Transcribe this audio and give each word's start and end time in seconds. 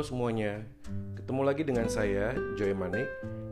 Halo 0.00 0.16
semuanya, 0.16 0.64
ketemu 1.12 1.42
lagi 1.44 1.60
dengan 1.60 1.84
saya 1.92 2.32
Joy 2.56 2.72
Manik 2.72 3.04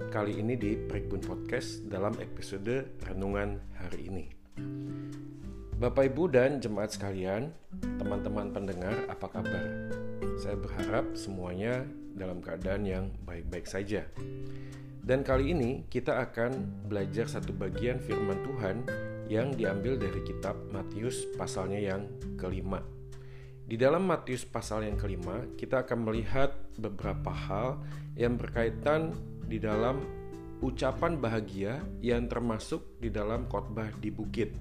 Kali 0.09 0.41
ini 0.41 0.57
di 0.57 0.81
Prikbun 0.81 1.21
Podcast 1.21 1.85
dalam 1.85 2.17
episode 2.17 2.89
Renungan 3.05 3.61
hari 3.77 4.09
ini. 4.09 4.25
Bapak 5.77 6.09
Ibu 6.09 6.32
dan 6.32 6.57
jemaat 6.57 6.96
sekalian, 6.96 7.53
teman-teman 8.00 8.49
pendengar 8.49 8.96
apa 9.13 9.29
kabar? 9.29 9.93
Saya 10.41 10.57
berharap 10.57 11.13
semuanya 11.21 11.85
dalam 12.17 12.41
keadaan 12.41 12.89
yang 12.89 13.12
baik-baik 13.29 13.69
saja. 13.69 14.09
Dan 15.05 15.29
kali 15.29 15.53
ini 15.53 15.85
kita 15.93 16.17
akan 16.33 16.80
belajar 16.89 17.29
satu 17.29 17.53
bagian 17.53 18.01
firman 18.01 18.41
Tuhan 18.41 18.89
yang 19.29 19.53
diambil 19.53 20.00
dari 20.00 20.25
kitab 20.25 20.57
Matius 20.72 21.29
pasalnya 21.36 21.77
yang 21.77 22.08
kelima 22.41 22.80
di 23.68 23.77
dalam 23.77 24.08
Matius 24.08 24.49
pasal 24.49 24.89
yang 24.89 24.96
kelima, 24.96 25.45
kita 25.61 25.85
akan 25.85 26.08
melihat 26.08 26.57
beberapa 26.81 27.29
hal 27.29 27.77
yang 28.17 28.41
berkaitan 28.41 29.13
di 29.44 29.61
dalam 29.61 30.00
ucapan 30.64 31.21
bahagia 31.21 31.85
yang 32.00 32.33
termasuk 32.33 32.97
di 32.97 33.12
dalam 33.12 33.44
khotbah 33.44 33.92
di 34.00 34.08
bukit. 34.08 34.56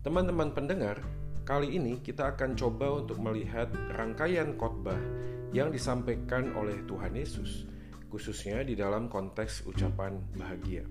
Teman-teman 0.00 0.56
pendengar, 0.56 1.04
kali 1.44 1.76
ini 1.76 2.00
kita 2.00 2.32
akan 2.32 2.56
coba 2.56 3.04
untuk 3.04 3.20
melihat 3.20 3.68
rangkaian 3.92 4.56
khotbah 4.56 4.96
yang 5.52 5.68
disampaikan 5.68 6.56
oleh 6.56 6.80
Tuhan 6.88 7.12
Yesus, 7.12 7.68
khususnya 8.08 8.64
di 8.64 8.72
dalam 8.72 9.12
konteks 9.12 9.68
ucapan 9.68 10.16
bahagia. 10.32 10.88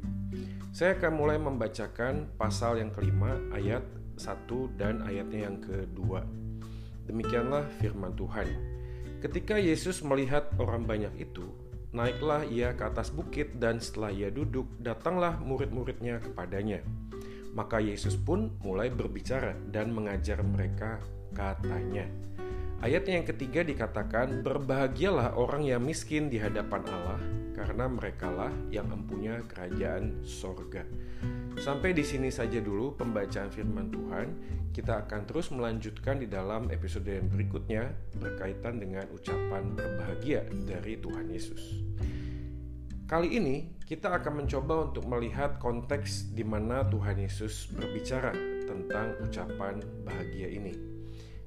Saya 0.70 0.94
akan 1.02 1.14
mulai 1.18 1.42
membacakan 1.42 2.38
pasal 2.38 2.78
yang 2.78 2.94
kelima 2.94 3.42
ayat 3.58 3.82
1 4.22 4.78
dan 4.78 5.02
ayatnya 5.02 5.50
yang 5.50 5.58
kedua. 5.58 6.22
Demikianlah 7.08 7.66
firman 7.80 8.14
Tuhan. 8.14 8.48
Ketika 9.24 9.58
Yesus 9.58 10.06
melihat 10.06 10.54
orang 10.62 10.86
banyak 10.86 11.16
itu, 11.18 11.50
naiklah 11.96 12.46
ia 12.46 12.76
ke 12.78 12.86
atas 12.86 13.10
bukit 13.10 13.58
dan 13.58 13.82
setelah 13.82 14.14
ia 14.14 14.30
duduk, 14.30 14.68
datanglah 14.78 15.40
murid-muridnya 15.42 16.22
kepadanya. 16.22 16.86
Maka 17.58 17.82
Yesus 17.82 18.14
pun 18.14 18.54
mulai 18.62 18.94
berbicara 18.94 19.58
dan 19.74 19.90
mengajar 19.90 20.44
mereka 20.46 21.02
katanya. 21.34 22.06
Ayat 22.78 23.10
yang 23.10 23.26
ketiga 23.26 23.66
dikatakan, 23.66 24.46
Berbahagialah 24.46 25.34
orang 25.34 25.66
yang 25.66 25.82
miskin 25.82 26.30
di 26.30 26.38
hadapan 26.38 26.86
Allah, 26.86 27.18
karena 27.58 27.90
merekalah 27.90 28.54
yang 28.70 28.86
mempunyai 28.94 29.42
kerajaan 29.50 30.22
sorga. 30.22 30.86
Sampai 31.58 31.98
di 31.98 32.06
sini 32.06 32.30
saja 32.30 32.62
dulu 32.62 32.94
pembacaan 32.94 33.50
firman 33.50 33.90
Tuhan. 33.90 34.28
Kita 34.70 35.10
akan 35.10 35.26
terus 35.26 35.50
melanjutkan 35.50 36.22
di 36.22 36.30
dalam 36.30 36.70
episode 36.70 37.10
yang 37.10 37.26
berikutnya 37.34 37.90
berkaitan 38.22 38.78
dengan 38.78 39.10
ucapan 39.10 39.74
berbahagia 39.74 40.46
dari 40.70 41.02
Tuhan 41.02 41.34
Yesus. 41.34 41.82
Kali 43.10 43.42
ini 43.42 43.74
kita 43.90 44.14
akan 44.22 44.46
mencoba 44.46 44.94
untuk 44.94 45.10
melihat 45.10 45.58
konteks 45.58 46.30
di 46.38 46.46
mana 46.46 46.86
Tuhan 46.86 47.18
Yesus 47.18 47.74
berbicara 47.74 48.36
tentang 48.70 49.18
ucapan 49.24 49.82
bahagia 50.06 50.52
ini. 50.54 50.76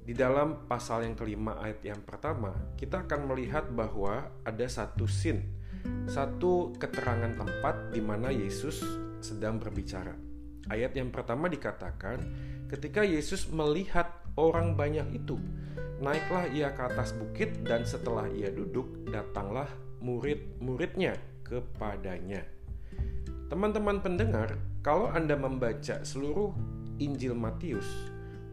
Di 0.00 0.16
dalam 0.16 0.66
pasal 0.66 1.06
yang 1.06 1.14
kelima 1.14 1.61
ayat 1.61 1.84
yang 1.86 2.03
pertama, 2.03 2.50
kita 2.75 3.06
akan 3.06 3.31
melihat 3.31 3.69
bahwa 3.70 4.27
ada 4.42 4.66
satu 4.66 5.05
scene, 5.05 5.59
satu 6.10 6.74
keterangan 6.76 7.36
tempat 7.38 7.94
di 7.94 8.02
mana 8.02 8.34
Yesus 8.34 8.82
sedang 9.22 9.62
berbicara. 9.62 10.16
Ayat 10.68 10.94
yang 10.94 11.10
pertama 11.14 11.46
dikatakan, 11.46 12.20
ketika 12.70 13.06
Yesus 13.06 13.48
melihat 13.50 14.10
orang 14.36 14.76
banyak 14.76 15.22
itu, 15.22 15.40
naiklah 16.00 16.46
ia 16.50 16.72
ke 16.72 16.82
atas 16.86 17.16
bukit 17.16 17.64
dan 17.64 17.82
setelah 17.84 18.28
ia 18.30 18.48
duduk, 18.52 19.08
datanglah 19.08 19.69
murid-muridnya 20.00 21.16
kepadanya. 21.44 22.44
Teman-teman 23.50 23.98
pendengar, 23.98 24.54
kalau 24.80 25.10
Anda 25.10 25.34
membaca 25.34 26.06
seluruh 26.06 26.54
Injil 27.02 27.34
Matius, 27.34 27.86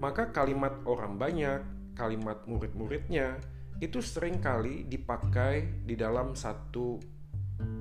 maka 0.01 0.33
kalimat 0.33 0.73
orang 0.89 1.21
banyak, 1.21 1.61
kalimat 1.93 2.41
murid-muridnya, 2.49 3.37
itu 3.77 4.01
sering 4.01 4.41
kali 4.41 4.89
dipakai 4.89 5.85
di 5.85 5.93
dalam 5.93 6.33
satu 6.33 7.16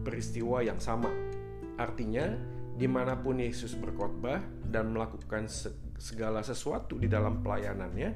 peristiwa 0.04 0.62
yang 0.64 0.80
sama. 0.80 1.10
Artinya, 1.76 2.32
di 2.76 2.84
mana 2.84 3.16
pun 3.16 3.40
Yesus 3.40 3.72
berkhotbah 3.76 4.40
dan 4.68 4.92
melakukan 4.92 5.48
segala 5.96 6.44
sesuatu 6.44 7.00
di 7.00 7.08
dalam 7.08 7.40
pelayanannya, 7.40 8.10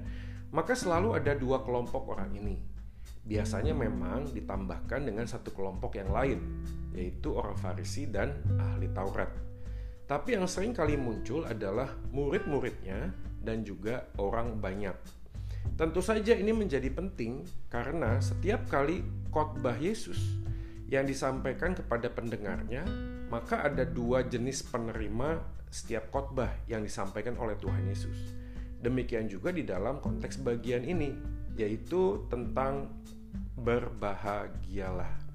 maka 0.53 0.77
selalu 0.77 1.17
ada 1.17 1.33
dua 1.33 1.65
kelompok 1.65 2.13
orang 2.13 2.37
ini. 2.37 2.57
Biasanya 3.21 3.77
memang 3.77 4.33
ditambahkan 4.33 5.01
dengan 5.05 5.29
satu 5.29 5.53
kelompok 5.53 5.97
yang 5.97 6.13
lain, 6.13 6.41
yaitu 6.97 7.33
orang 7.37 7.57
Farisi 7.57 8.09
dan 8.09 8.37
ahli 8.59 8.89
Taurat. 8.93 9.31
Tapi 10.11 10.35
yang 10.35 10.51
sering 10.51 10.75
kali 10.75 10.99
muncul 10.99 11.47
adalah 11.47 11.87
murid-muridnya 12.11 13.15
dan 13.41 13.63
juga 13.63 14.11
orang 14.19 14.59
banyak. 14.59 14.97
Tentu 15.79 16.03
saja 16.03 16.35
ini 16.35 16.51
menjadi 16.51 16.91
penting 16.93 17.47
karena 17.71 18.19
setiap 18.19 18.67
kali 18.69 19.01
khotbah 19.31 19.79
Yesus 19.79 20.41
yang 20.91 21.07
disampaikan 21.07 21.73
kepada 21.73 22.11
pendengarnya, 22.11 22.83
maka 23.31 23.63
ada 23.63 23.87
dua 23.87 24.27
jenis 24.27 24.67
penerima 24.67 25.39
setiap 25.71 26.11
khotbah 26.11 26.51
yang 26.67 26.83
disampaikan 26.83 27.39
oleh 27.39 27.55
Tuhan 27.63 27.87
Yesus. 27.87 28.35
Demikian 28.83 29.31
juga 29.31 29.55
di 29.55 29.63
dalam 29.63 30.03
konteks 30.03 30.43
bagian 30.43 30.83
ini, 30.83 31.15
yaitu 31.55 32.27
tentang 32.27 32.91
berbahagialah. 33.55 35.31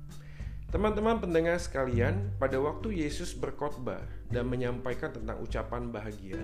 Teman-teman 0.75 1.23
pendengar 1.23 1.55
sekalian, 1.55 2.35
pada 2.35 2.59
waktu 2.59 2.99
Yesus 2.99 3.31
berkhotbah 3.31 4.03
dan 4.27 4.51
menyampaikan 4.51 5.15
tentang 5.15 5.39
ucapan 5.39 5.87
bahagia, 5.87 6.41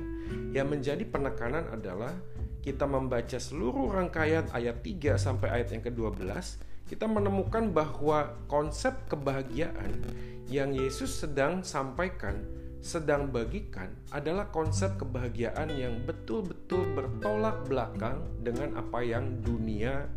yang 0.55 0.72
menjadi 0.72 1.03
penekanan 1.03 1.67
adalah 1.67 2.16
kita 2.63 2.88
membaca 2.88 3.35
seluruh 3.35 3.91
rangkaian 3.91 4.47
ayat 4.55 4.79
3 4.79 5.19
sampai 5.19 5.51
ayat 5.51 5.75
yang 5.75 5.83
ke-12 5.83 6.71
kita 6.90 7.06
menemukan 7.08 7.72
bahwa 7.72 8.36
konsep 8.52 8.94
kebahagiaan 9.08 10.02
yang 10.52 10.75
Yesus 10.75 11.24
sedang 11.24 11.64
sampaikan, 11.64 12.44
sedang 12.81 13.30
bagikan 13.30 13.94
adalah 14.09 14.50
konsep 14.50 14.97
kebahagiaan 14.97 15.70
yang 15.72 16.02
betul-betul 16.03 16.84
bertolak 16.97 17.62
belakang 17.70 18.20
dengan 18.41 18.75
apa 18.75 19.00
yang 19.06 19.40
dunia 19.40 20.09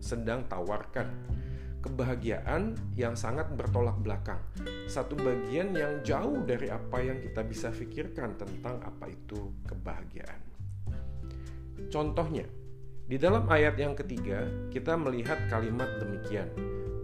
sedang 0.00 0.46
tawarkan. 0.46 1.10
Kebahagiaan 1.82 2.78
yang 2.94 3.18
sangat 3.18 3.50
bertolak 3.58 3.98
belakang, 4.06 4.38
satu 4.86 5.18
bagian 5.18 5.74
yang 5.74 5.98
jauh 6.06 6.38
dari 6.46 6.70
apa 6.70 7.02
yang 7.02 7.18
kita 7.18 7.42
bisa 7.42 7.74
pikirkan 7.74 8.38
tentang 8.38 8.78
apa 8.86 9.10
itu 9.10 9.50
kebahagiaan. 9.66 10.38
Contohnya, 11.90 12.46
di 13.10 13.16
dalam 13.18 13.50
ayat 13.50 13.74
yang 13.74 13.98
ketiga, 13.98 14.46
kita 14.70 14.94
melihat 14.94 15.36
kalimat 15.50 15.90
demikian: 15.98 16.48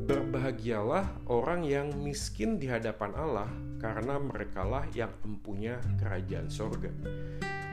"Berbahagialah 0.07 1.27
orang 1.27 1.67
yang 1.67 1.91
miskin 1.99 2.57
di 2.57 2.71
hadapan 2.71 3.13
Allah, 3.19 3.51
karena 3.83 4.17
merekalah 4.23 4.87
yang 4.95 5.11
mempunyai 5.27 5.83
kerajaan 5.99 6.47
sorga." 6.47 6.95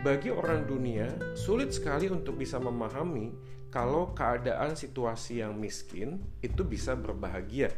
Bagi 0.01 0.29
orang 0.33 0.65
dunia, 0.65 1.09
sulit 1.33 1.73
sekali 1.73 2.09
untuk 2.09 2.37
bisa 2.37 2.61
memahami 2.61 3.33
kalau 3.69 4.13
keadaan 4.15 4.77
situasi 4.77 5.43
yang 5.43 5.57
miskin 5.57 6.21
itu 6.39 6.63
bisa 6.63 6.95
berbahagia. 6.95 7.73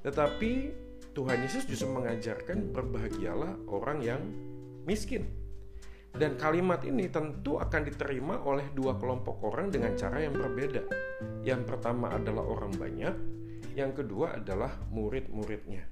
Tetapi 0.00 0.72
Tuhan 1.12 1.38
Yesus 1.42 1.66
justru 1.66 1.90
mengajarkan 1.90 2.70
berbahagialah 2.70 3.58
orang 3.68 3.98
yang 4.00 4.22
miskin. 4.86 5.37
Dan 6.14 6.40
kalimat 6.40 6.82
ini 6.82 7.06
tentu 7.12 7.60
akan 7.60 7.82
diterima 7.84 8.40
oleh 8.42 8.72
dua 8.72 8.96
kelompok 8.96 9.44
orang 9.44 9.68
dengan 9.68 9.94
cara 9.94 10.24
yang 10.24 10.34
berbeda. 10.34 10.82
Yang 11.44 11.62
pertama 11.68 12.10
adalah 12.10 12.42
orang 12.42 12.74
banyak, 12.74 13.14
yang 13.78 13.94
kedua 13.94 14.40
adalah 14.40 14.74
murid-muridnya. 14.90 15.86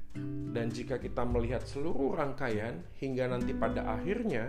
Dan 0.57 0.73
jika 0.73 0.97
kita 0.97 1.23
melihat 1.29 1.63
seluruh 1.69 2.17
rangkaian 2.17 2.83
hingga 2.99 3.29
nanti 3.29 3.53
pada 3.53 3.85
akhirnya, 3.87 4.49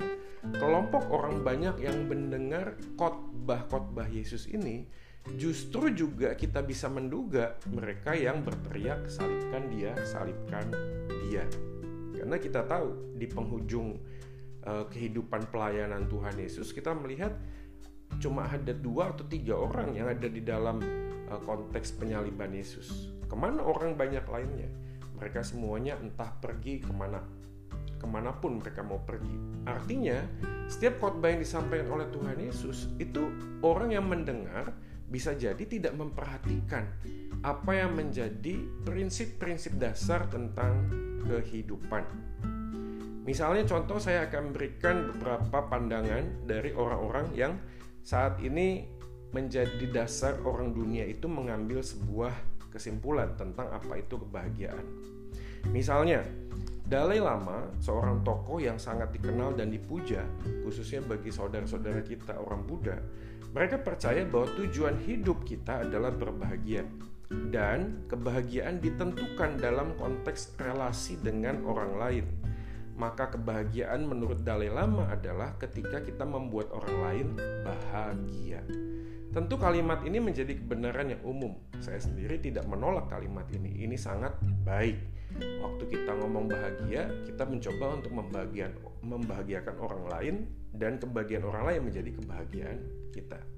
kelompok 0.56 1.12
orang 1.12 1.44
banyak 1.44 1.76
yang 1.84 2.08
mendengar 2.08 2.80
khotbah-khotbah 2.96 4.08
Yesus 4.08 4.48
ini 4.48 4.88
justru 5.36 5.92
juga 5.92 6.40
kita 6.40 6.64
bisa 6.64 6.88
menduga 6.88 7.60
mereka 7.68 8.16
yang 8.16 8.48
berteriak 8.48 9.12
salibkan 9.12 9.68
dia, 9.68 9.92
salibkan 10.08 10.72
dia. 11.28 11.44
Karena 12.16 12.40
kita 12.40 12.64
tahu 12.64 13.20
di 13.20 13.28
penghujung 13.28 14.00
uh, 14.68 14.86
kehidupan 14.92 15.48
pelayanan 15.48 16.12
Tuhan 16.12 16.36
Yesus 16.36 16.76
kita 16.76 16.92
melihat 16.92 17.32
cuma 18.20 18.48
ada 18.48 18.72
dua 18.76 19.16
atau 19.16 19.24
tiga 19.28 19.56
orang 19.56 19.96
yang 19.96 20.12
ada 20.12 20.28
di 20.28 20.44
dalam 20.44 20.84
uh, 21.32 21.42
konteks 21.48 21.96
penyaliban 21.96 22.52
Yesus. 22.52 23.16
Ke 23.28 23.36
mana 23.36 23.64
orang 23.64 23.96
banyak 23.96 24.28
lainnya? 24.28 24.70
Mereka 25.18 25.42
semuanya 25.42 25.98
entah 25.98 26.30
pergi 26.38 26.80
ke 26.84 26.94
mana, 26.94 27.20
ke 27.98 28.06
mana 28.06 28.32
pun 28.38 28.62
mereka 28.62 28.86
mau 28.86 29.02
pergi. 29.02 29.66
Artinya, 29.66 30.24
setiap 30.70 31.02
khotbah 31.02 31.34
yang 31.34 31.42
disampaikan 31.42 31.90
oleh 31.90 32.08
Tuhan 32.14 32.38
Yesus 32.38 32.94
itu 33.02 33.28
orang 33.66 33.98
yang 33.98 34.06
mendengar 34.06 34.72
bisa 35.08 35.32
jadi 35.34 35.64
tidak 35.64 35.96
memperhatikan 35.96 36.84
apa 37.42 37.72
yang 37.72 37.96
menjadi 37.96 38.60
prinsip-prinsip 38.84 39.80
dasar 39.80 40.28
tentang 40.28 40.88
kehidupan. 41.26 42.27
Misalnya 43.28 43.68
contoh 43.68 44.00
saya 44.00 44.32
akan 44.32 44.56
berikan 44.56 45.12
beberapa 45.12 45.68
pandangan 45.68 46.48
dari 46.48 46.72
orang-orang 46.72 47.28
yang 47.36 47.60
saat 48.00 48.40
ini 48.40 48.88
menjadi 49.36 49.84
dasar 49.92 50.40
orang 50.48 50.72
dunia 50.72 51.04
itu 51.04 51.28
mengambil 51.28 51.84
sebuah 51.84 52.32
kesimpulan 52.72 53.36
tentang 53.36 53.68
apa 53.68 54.00
itu 54.00 54.16
kebahagiaan. 54.16 54.86
Misalnya, 55.76 56.24
Dalai 56.88 57.20
Lama, 57.20 57.68
seorang 57.84 58.24
tokoh 58.24 58.64
yang 58.64 58.80
sangat 58.80 59.12
dikenal 59.12 59.60
dan 59.60 59.76
dipuja, 59.76 60.24
khususnya 60.64 61.04
bagi 61.04 61.36
saudara-saudara 61.36 62.00
kita 62.00 62.40
orang 62.40 62.64
Buddha, 62.64 62.96
mereka 63.52 63.76
percaya 63.76 64.24
bahwa 64.24 64.48
tujuan 64.56 64.96
hidup 65.04 65.44
kita 65.44 65.84
adalah 65.84 66.16
berbahagia 66.16 66.88
dan 67.52 68.08
kebahagiaan 68.08 68.80
ditentukan 68.80 69.60
dalam 69.60 70.00
konteks 70.00 70.56
relasi 70.56 71.20
dengan 71.20 71.60
orang 71.68 71.92
lain. 72.00 72.26
Maka 72.98 73.30
kebahagiaan 73.30 74.10
menurut 74.10 74.42
Dalai 74.42 74.74
Lama 74.74 75.06
adalah 75.06 75.54
ketika 75.62 76.02
kita 76.02 76.26
membuat 76.26 76.74
orang 76.74 76.98
lain 77.06 77.28
bahagia. 77.62 78.66
Tentu 79.30 79.54
kalimat 79.62 80.02
ini 80.02 80.18
menjadi 80.18 80.58
kebenaran 80.58 81.14
yang 81.14 81.22
umum. 81.22 81.54
Saya 81.78 82.02
sendiri 82.02 82.42
tidak 82.42 82.66
menolak 82.66 83.06
kalimat 83.06 83.46
ini. 83.54 83.86
Ini 83.86 83.94
sangat 83.94 84.34
baik. 84.66 84.98
Waktu 85.38 85.84
kita 85.94 86.18
ngomong 86.18 86.50
bahagia, 86.50 87.06
kita 87.30 87.46
mencoba 87.46 88.02
untuk 88.02 88.18
membahagiakan 89.06 89.76
orang 89.78 90.04
lain 90.10 90.36
dan 90.74 90.98
kebahagiaan 90.98 91.46
orang 91.46 91.64
lain 91.70 91.82
menjadi 91.86 92.12
kebahagiaan 92.18 92.80
kita. 93.14 93.57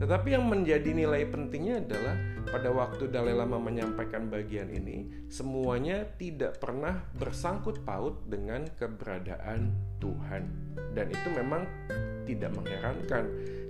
Tetapi 0.00 0.32
yang 0.32 0.48
menjadi 0.48 0.96
nilai 0.96 1.28
pentingnya 1.28 1.84
adalah 1.84 2.16
pada 2.48 2.72
waktu 2.72 3.12
Dalai 3.12 3.36
Lama 3.36 3.60
menyampaikan 3.60 4.32
bagian 4.32 4.72
ini, 4.72 5.28
semuanya 5.28 6.08
tidak 6.16 6.56
pernah 6.56 7.04
bersangkut 7.20 7.84
paut 7.84 8.16
dengan 8.24 8.64
keberadaan 8.80 9.76
Tuhan. 10.00 10.48
Dan 10.96 11.12
itu 11.12 11.28
memang 11.36 11.68
tidak 12.24 12.56
mengherankan 12.56 13.24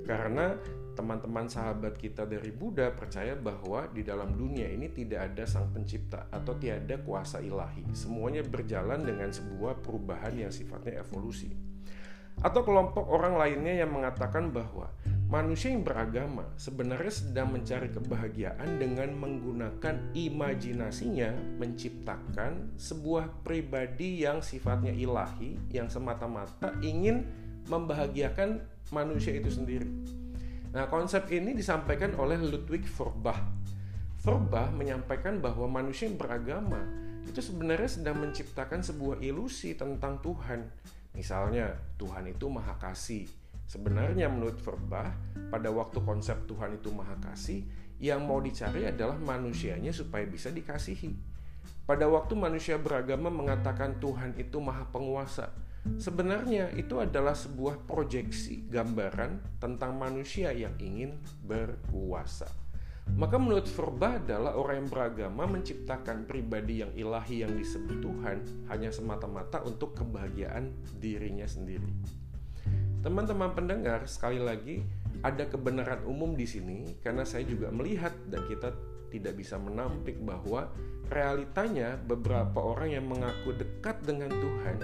karena 0.07 0.55
teman-teman 0.95 1.51
sahabat 1.51 1.99
kita 1.99 2.29
dari 2.29 2.55
Buddha 2.55 2.95
percaya 2.95 3.35
bahwa 3.35 3.91
di 3.91 4.07
dalam 4.07 4.37
dunia 4.37 4.71
ini 4.71 4.87
tidak 4.93 5.35
ada 5.35 5.45
sang 5.51 5.73
pencipta 5.75 6.31
atau 6.31 6.55
tiada 6.55 6.95
kuasa 7.03 7.43
ilahi. 7.43 7.91
Semuanya 7.91 8.47
berjalan 8.47 9.03
dengan 9.03 9.35
sebuah 9.35 9.83
perubahan 9.83 10.47
yang 10.47 10.53
sifatnya 10.55 11.03
evolusi. 11.03 11.51
Atau 12.41 12.65
kelompok 12.65 13.05
orang 13.11 13.37
lainnya 13.37 13.85
yang 13.85 13.93
mengatakan 13.93 14.49
bahwa 14.55 14.89
manusia 15.31 15.71
yang 15.71 15.87
beragama 15.87 16.43
sebenarnya 16.59 17.15
sedang 17.15 17.55
mencari 17.55 17.87
kebahagiaan 17.95 18.83
dengan 18.83 19.15
menggunakan 19.15 20.11
imajinasinya 20.11 21.31
menciptakan 21.55 22.75
sebuah 22.75 23.47
pribadi 23.47 24.27
yang 24.27 24.43
sifatnya 24.43 24.91
ilahi 24.91 25.55
yang 25.71 25.87
semata-mata 25.87 26.75
ingin 26.83 27.31
membahagiakan 27.71 28.59
manusia 28.91 29.39
itu 29.39 29.55
sendiri. 29.55 29.87
Nah, 30.75 30.91
konsep 30.91 31.31
ini 31.31 31.55
disampaikan 31.55 32.19
oleh 32.19 32.35
Ludwig 32.35 32.83
Feuerbach. 32.83 33.39
Feuerbach 34.19 34.75
menyampaikan 34.75 35.39
bahwa 35.39 35.71
manusia 35.71 36.11
yang 36.11 36.19
beragama 36.19 36.83
itu 37.23 37.39
sebenarnya 37.39 37.87
sedang 37.87 38.19
menciptakan 38.19 38.83
sebuah 38.83 39.23
ilusi 39.23 39.79
tentang 39.79 40.19
Tuhan 40.19 40.67
Misalnya, 41.11 41.75
Tuhan 41.99 42.31
itu 42.31 42.47
maha 42.47 42.79
kasih. 42.79 43.27
Sebenarnya 43.71 44.27
menurut 44.27 44.59
Verbah, 44.67 45.15
pada 45.47 45.71
waktu 45.71 46.03
konsep 46.03 46.43
Tuhan 46.51 46.83
itu 46.83 46.91
maha 46.91 47.15
kasih, 47.23 47.63
yang 48.03 48.27
mau 48.27 48.43
dicari 48.43 48.83
adalah 48.83 49.15
manusianya 49.15 49.95
supaya 49.95 50.27
bisa 50.27 50.51
dikasihi. 50.51 51.15
Pada 51.87 52.11
waktu 52.11 52.35
manusia 52.35 52.83
beragama 52.83 53.31
mengatakan 53.31 54.03
Tuhan 54.03 54.35
itu 54.43 54.59
maha 54.59 54.91
penguasa, 54.91 55.55
sebenarnya 56.03 56.75
itu 56.75 56.99
adalah 56.99 57.39
sebuah 57.39 57.87
proyeksi 57.87 58.67
gambaran 58.67 59.63
tentang 59.63 59.95
manusia 59.95 60.51
yang 60.51 60.75
ingin 60.83 61.23
berkuasa. 61.47 62.51
Maka 63.15 63.39
menurut 63.39 63.71
Verba 63.71 64.19
adalah 64.19 64.59
orang 64.59 64.83
yang 64.83 64.91
beragama 64.91 65.47
menciptakan 65.47 66.27
pribadi 66.27 66.83
yang 66.83 66.91
ilahi 66.99 67.47
yang 67.47 67.55
disebut 67.55 68.03
Tuhan 68.03 68.67
hanya 68.67 68.91
semata-mata 68.91 69.63
untuk 69.63 69.95
kebahagiaan 69.95 70.75
dirinya 70.99 71.47
sendiri. 71.47 72.19
Teman-teman 73.01 73.57
pendengar, 73.57 74.05
sekali 74.05 74.37
lagi 74.37 74.85
ada 75.25 75.49
kebenaran 75.49 76.05
umum 76.05 76.37
di 76.37 76.45
sini 76.45 77.01
karena 77.01 77.25
saya 77.25 77.49
juga 77.49 77.73
melihat 77.73 78.13
dan 78.29 78.45
kita 78.45 78.77
tidak 79.09 79.41
bisa 79.41 79.57
menampik 79.57 80.21
bahwa 80.21 80.69
realitanya 81.09 81.97
beberapa 81.97 82.61
orang 82.61 82.93
yang 82.93 83.09
mengaku 83.09 83.57
dekat 83.57 84.05
dengan 84.05 84.29
Tuhan 84.29 84.79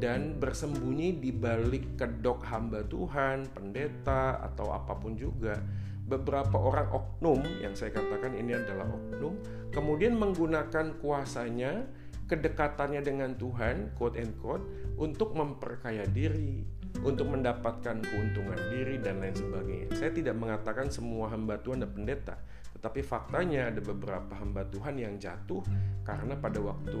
dan 0.00 0.40
bersembunyi 0.40 1.20
di 1.20 1.30
balik 1.36 2.00
kedok 2.00 2.40
hamba 2.48 2.80
Tuhan, 2.88 3.52
pendeta 3.52 4.40
atau 4.40 4.72
apa 4.72 4.96
pun 4.96 5.12
juga 5.20 5.60
beberapa 6.08 6.56
orang 6.56 6.88
oknum 6.90 7.44
yang 7.60 7.76
saya 7.76 7.94
katakan 7.94 8.34
ini 8.34 8.56
adalah 8.56 8.88
oknum 8.88 9.36
kemudian 9.70 10.18
menggunakan 10.18 10.98
kuasanya 10.98 11.86
kedekatannya 12.26 12.98
dengan 13.04 13.38
Tuhan 13.38 13.94
quote 13.94 14.18
and 14.18 14.34
quote 14.42 14.64
untuk 14.98 15.38
memperkaya 15.38 16.02
diri 16.10 16.79
untuk 17.00 17.30
mendapatkan 17.30 18.02
keuntungan 18.02 18.60
diri 18.70 18.98
dan 19.00 19.22
lain 19.22 19.36
sebagainya. 19.36 19.88
Saya 19.96 20.10
tidak 20.12 20.36
mengatakan 20.36 20.90
semua 20.90 21.30
hamba 21.30 21.56
Tuhan 21.62 21.86
dan 21.86 21.90
pendeta 21.94 22.36
tetapi 22.80 23.04
faktanya 23.04 23.68
ada 23.68 23.84
beberapa 23.84 24.32
hamba 24.40 24.64
Tuhan 24.72 24.96
yang 24.96 25.20
jatuh 25.20 25.60
karena 26.00 26.32
pada 26.32 26.64
waktu 26.64 27.00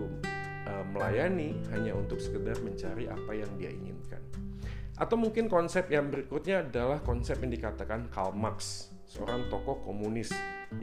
uh, 0.68 0.84
melayani 0.92 1.56
hanya 1.72 1.96
untuk 1.96 2.20
sekedar 2.20 2.60
mencari 2.60 3.08
apa 3.08 3.32
yang 3.32 3.48
dia 3.56 3.72
inginkan. 3.72 4.20
Atau 5.00 5.16
mungkin 5.16 5.48
konsep 5.48 5.88
yang 5.88 6.12
berikutnya 6.12 6.68
adalah 6.68 7.00
konsep 7.00 7.40
yang 7.40 7.48
dikatakan 7.48 8.12
Karl 8.12 8.36
Marx 8.36 8.92
seorang 9.08 9.48
tokoh 9.48 9.80
komunis 9.80 10.28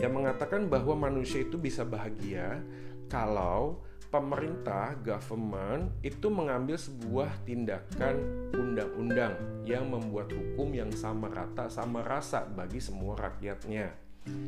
yang 0.01 0.17
mengatakan 0.17 0.65
bahwa 0.65 0.97
manusia 0.97 1.45
itu 1.45 1.61
bisa 1.61 1.85
bahagia 1.85 2.57
kalau 3.05 3.85
pemerintah 4.17 4.97
government 5.05 5.93
itu 6.01 6.25
mengambil 6.33 6.73
sebuah 6.73 7.45
tindakan 7.45 8.17
undang-undang 8.49 9.37
yang 9.61 9.85
membuat 9.93 10.33
hukum 10.33 10.73
yang 10.73 10.89
sama 10.89 11.29
rata 11.29 11.69
sama 11.69 12.01
rasa 12.01 12.49
bagi 12.49 12.81
semua 12.81 13.13
rakyatnya. 13.13 13.93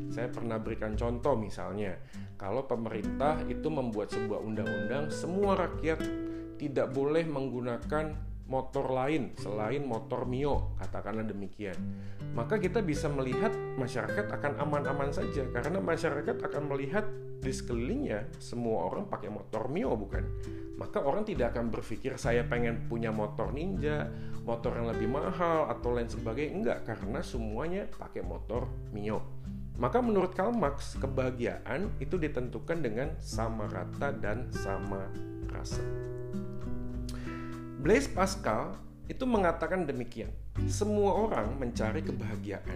Saya 0.09 0.25
pernah 0.33 0.57
berikan 0.57 0.97
contoh 0.97 1.38
misalnya, 1.38 2.01
kalau 2.33 2.65
pemerintah 2.65 3.45
itu 3.45 3.69
membuat 3.69 4.09
sebuah 4.09 4.41
undang-undang 4.41 5.13
semua 5.13 5.53
rakyat 5.53 6.01
tidak 6.57 6.89
boleh 6.89 7.29
menggunakan 7.29 8.28
motor 8.49 8.89
lain 8.89 9.37
selain 9.37 9.85
motor 9.85 10.25
Mio, 10.25 10.73
katakanlah 10.81 11.23
demikian. 11.23 11.77
Maka 12.33 12.57
kita 12.57 12.81
bisa 12.81 13.05
melihat 13.07 13.53
masyarakat 13.77 14.25
akan 14.25 14.57
aman-aman 14.59 15.13
saja 15.13 15.45
karena 15.53 15.77
masyarakat 15.77 16.35
akan 16.41 16.63
melihat 16.65 17.05
di 17.39 17.53
sekelilingnya 17.55 18.35
semua 18.41 18.89
orang 18.89 19.07
pakai 19.07 19.29
motor 19.31 19.69
Mio 19.69 19.93
bukan? 19.95 20.25
Maka 20.75 21.05
orang 21.05 21.23
tidak 21.23 21.55
akan 21.55 21.69
berpikir 21.69 22.17
saya 22.17 22.43
pengen 22.43 22.89
punya 22.89 23.13
motor 23.13 23.53
Ninja, 23.53 24.09
motor 24.43 24.75
yang 24.75 24.89
lebih 24.89 25.07
mahal 25.07 25.69
atau 25.69 25.93
lain 25.93 26.09
sebagainya 26.09 26.51
enggak 26.51 26.79
karena 26.89 27.19
semuanya 27.21 27.85
pakai 27.85 28.25
motor 28.25 28.65
Mio. 28.91 29.21
Maka 29.79 30.03
menurut 30.03 30.35
Karl 30.35 30.51
Marx, 30.51 30.99
kebahagiaan 30.99 31.87
itu 32.03 32.19
ditentukan 32.19 32.83
dengan 32.83 33.15
sama 33.23 33.63
rata 33.71 34.11
dan 34.11 34.51
sama 34.51 35.07
rasa. 35.47 35.79
Blaise 37.79 38.12
Pascal 38.12 38.75
itu 39.07 39.24
mengatakan 39.24 39.88
demikian. 39.88 40.36
Semua 40.67 41.15
orang 41.15 41.55
mencari 41.55 42.03
kebahagiaan. 42.03 42.75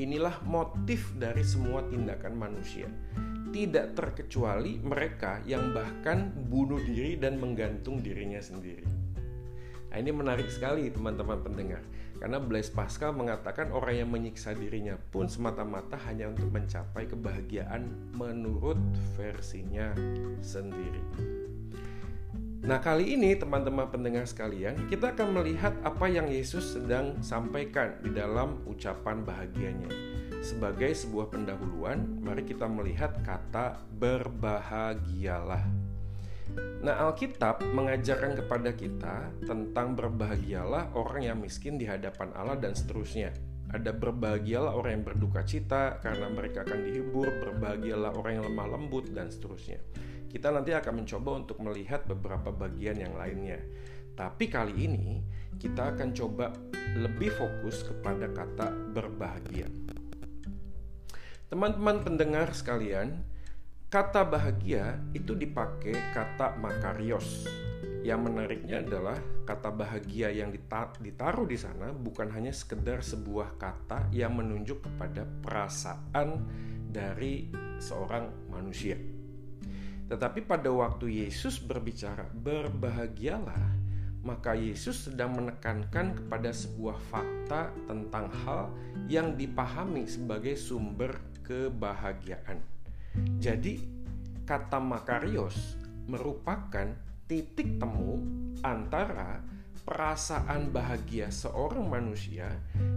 Inilah 0.00 0.40
motif 0.48 1.12
dari 1.20 1.44
semua 1.44 1.84
tindakan 1.84 2.40
manusia. 2.40 2.88
Tidak 3.52 3.92
terkecuali 3.92 4.80
mereka 4.80 5.44
yang 5.44 5.76
bahkan 5.76 6.32
bunuh 6.32 6.80
diri 6.80 7.20
dan 7.20 7.36
menggantung 7.36 8.00
dirinya 8.00 8.40
sendiri. 8.40 8.88
Nah, 9.92 9.96
ini 10.00 10.08
menarik 10.08 10.48
sekali 10.48 10.88
teman-teman 10.88 11.44
pendengar. 11.44 11.84
Karena 12.16 12.40
Blaise 12.40 12.72
Pascal 12.72 13.12
mengatakan 13.12 13.68
orang 13.76 13.92
yang 13.92 14.08
menyiksa 14.08 14.56
dirinya 14.56 14.96
pun 15.12 15.28
semata-mata 15.28 16.00
hanya 16.08 16.32
untuk 16.32 16.48
mencapai 16.48 17.04
kebahagiaan 17.12 18.16
menurut 18.16 18.80
versinya 19.20 19.92
sendiri. 20.40 21.04
Nah, 22.60 22.76
kali 22.76 23.16
ini 23.16 23.32
teman-teman 23.40 23.88
pendengar 23.88 24.28
sekalian, 24.28 24.84
kita 24.92 25.16
akan 25.16 25.32
melihat 25.32 25.72
apa 25.80 26.04
yang 26.12 26.28
Yesus 26.28 26.76
sedang 26.76 27.16
sampaikan 27.24 27.96
di 28.04 28.12
dalam 28.12 28.60
ucapan 28.68 29.24
bahagianya. 29.24 29.88
Sebagai 30.44 30.92
sebuah 30.92 31.32
pendahuluan, 31.32 32.20
mari 32.20 32.44
kita 32.44 32.68
melihat 32.68 33.16
kata 33.24 33.80
berbahagialah. 33.96 35.64
Nah, 36.84 36.94
Alkitab 37.08 37.64
mengajarkan 37.64 38.36
kepada 38.44 38.76
kita 38.76 39.32
tentang 39.40 39.96
berbahagialah 39.96 40.92
orang 40.92 41.32
yang 41.32 41.40
miskin 41.40 41.80
di 41.80 41.88
hadapan 41.88 42.28
Allah 42.36 42.60
dan 42.60 42.76
seterusnya. 42.76 43.32
Ada 43.72 43.96
berbahagialah 43.96 44.76
orang 44.76 45.00
yang 45.00 45.04
berduka 45.08 45.48
cita 45.48 45.96
karena 46.04 46.28
mereka 46.28 46.68
akan 46.68 46.84
dihibur, 46.84 47.24
berbahagialah 47.40 48.12
orang 48.12 48.32
yang 48.36 48.44
lemah 48.52 48.68
lembut 48.76 49.08
dan 49.16 49.32
seterusnya. 49.32 49.80
Kita 50.30 50.54
nanti 50.54 50.70
akan 50.70 51.02
mencoba 51.02 51.30
untuk 51.42 51.58
melihat 51.58 52.06
beberapa 52.06 52.54
bagian 52.54 53.02
yang 53.02 53.18
lainnya. 53.18 53.58
Tapi 54.14 54.46
kali 54.46 54.86
ini 54.86 55.18
kita 55.58 55.90
akan 55.90 56.14
coba 56.14 56.54
lebih 56.94 57.34
fokus 57.34 57.82
kepada 57.82 58.30
kata 58.30 58.70
berbahagia. 58.94 59.66
Teman-teman 61.50 62.06
pendengar 62.06 62.54
sekalian, 62.54 63.26
kata 63.90 64.22
bahagia 64.22 65.02
itu 65.18 65.34
dipakai 65.34 65.98
kata 66.14 66.54
makarios 66.62 67.50
yang 68.06 68.22
menariknya 68.22 68.86
adalah 68.86 69.18
kata 69.44 69.74
bahagia 69.74 70.30
yang 70.30 70.54
ditaruh 70.54 71.44
di 71.44 71.58
sana 71.58 71.90
bukan 71.90 72.30
hanya 72.30 72.54
sekedar 72.54 73.02
sebuah 73.02 73.58
kata 73.58 74.08
yang 74.14 74.38
menunjuk 74.38 74.78
kepada 74.86 75.26
perasaan 75.42 76.46
dari 76.86 77.50
seorang 77.82 78.48
manusia. 78.48 79.19
Tetapi 80.10 80.42
pada 80.42 80.66
waktu 80.74 81.22
Yesus 81.22 81.62
berbicara 81.62 82.26
berbahagialah, 82.34 83.78
maka 84.26 84.58
Yesus 84.58 85.08
sedang 85.08 85.38
menekankan 85.38 86.18
kepada 86.18 86.50
sebuah 86.50 86.98
fakta 87.08 87.70
tentang 87.86 88.26
hal 88.42 88.74
yang 89.06 89.38
dipahami 89.38 90.04
sebagai 90.10 90.58
sumber 90.58 91.14
kebahagiaan. 91.46 92.58
Jadi, 93.38 93.80
kata 94.44 94.82
makarios 94.82 95.78
merupakan 96.10 96.90
titik 97.30 97.78
temu 97.78 98.18
antara 98.66 99.38
perasaan 99.86 100.74
bahagia 100.74 101.30
seorang 101.30 101.86
manusia 101.86 102.50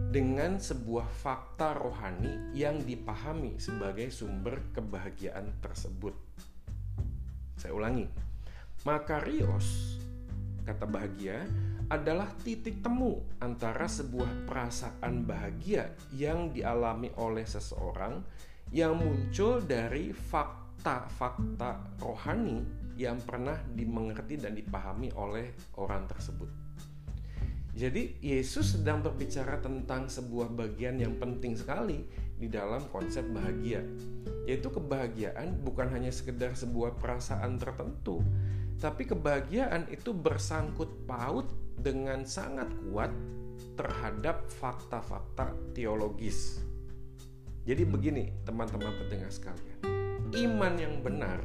dengan 0.09 0.57
sebuah 0.57 1.07
fakta 1.21 1.77
rohani 1.77 2.53
yang 2.57 2.81
dipahami 2.81 3.57
sebagai 3.57 4.09
sumber 4.09 4.59
kebahagiaan 4.73 5.53
tersebut. 5.61 6.13
Saya 7.63 7.79
ulangi, 7.79 8.03
makarios 8.83 9.95
kata 10.67 10.83
bahagia 10.83 11.47
adalah 11.87 12.27
titik 12.43 12.83
temu 12.83 13.23
antara 13.39 13.87
sebuah 13.87 14.43
perasaan 14.43 15.23
bahagia 15.23 15.95
yang 16.11 16.51
dialami 16.51 17.07
oleh 17.15 17.47
seseorang 17.47 18.19
yang 18.75 18.99
muncul 18.99 19.63
dari 19.63 20.11
fakta-fakta 20.11 22.03
rohani 22.03 22.67
yang 22.99 23.23
pernah 23.23 23.55
dimengerti 23.71 24.43
dan 24.43 24.59
dipahami 24.59 25.15
oleh 25.15 25.55
orang 25.79 26.03
tersebut. 26.03 26.62
Jadi 27.73 28.21
Yesus 28.21 28.77
sedang 28.77 29.01
berbicara 29.01 29.57
tentang 29.57 30.05
sebuah 30.05 30.53
bagian 30.53 31.01
yang 31.01 31.17
penting 31.17 31.57
sekali 31.57 32.05
di 32.37 32.45
dalam 32.45 32.85
konsep 32.93 33.25
bahagia, 33.33 33.81
yaitu 34.45 34.69
kebahagiaan 34.69 35.57
bukan 35.65 35.89
hanya 35.89 36.13
sekedar 36.13 36.53
sebuah 36.53 37.01
perasaan 37.01 37.57
tertentu, 37.57 38.21
tapi 38.77 39.09
kebahagiaan 39.09 39.89
itu 39.89 40.13
bersangkut 40.13 41.09
paut 41.09 41.49
dengan 41.81 42.21
sangat 42.29 42.69
kuat 42.85 43.09
terhadap 43.73 44.45
fakta-fakta 44.61 45.57
teologis. 45.73 46.61
Jadi 47.65 47.89
begini, 47.89 48.29
teman-teman 48.45 48.91
pendengar 49.01 49.33
sekalian. 49.33 49.79
Iman 50.35 50.73
yang 50.77 51.01
benar 51.01 51.41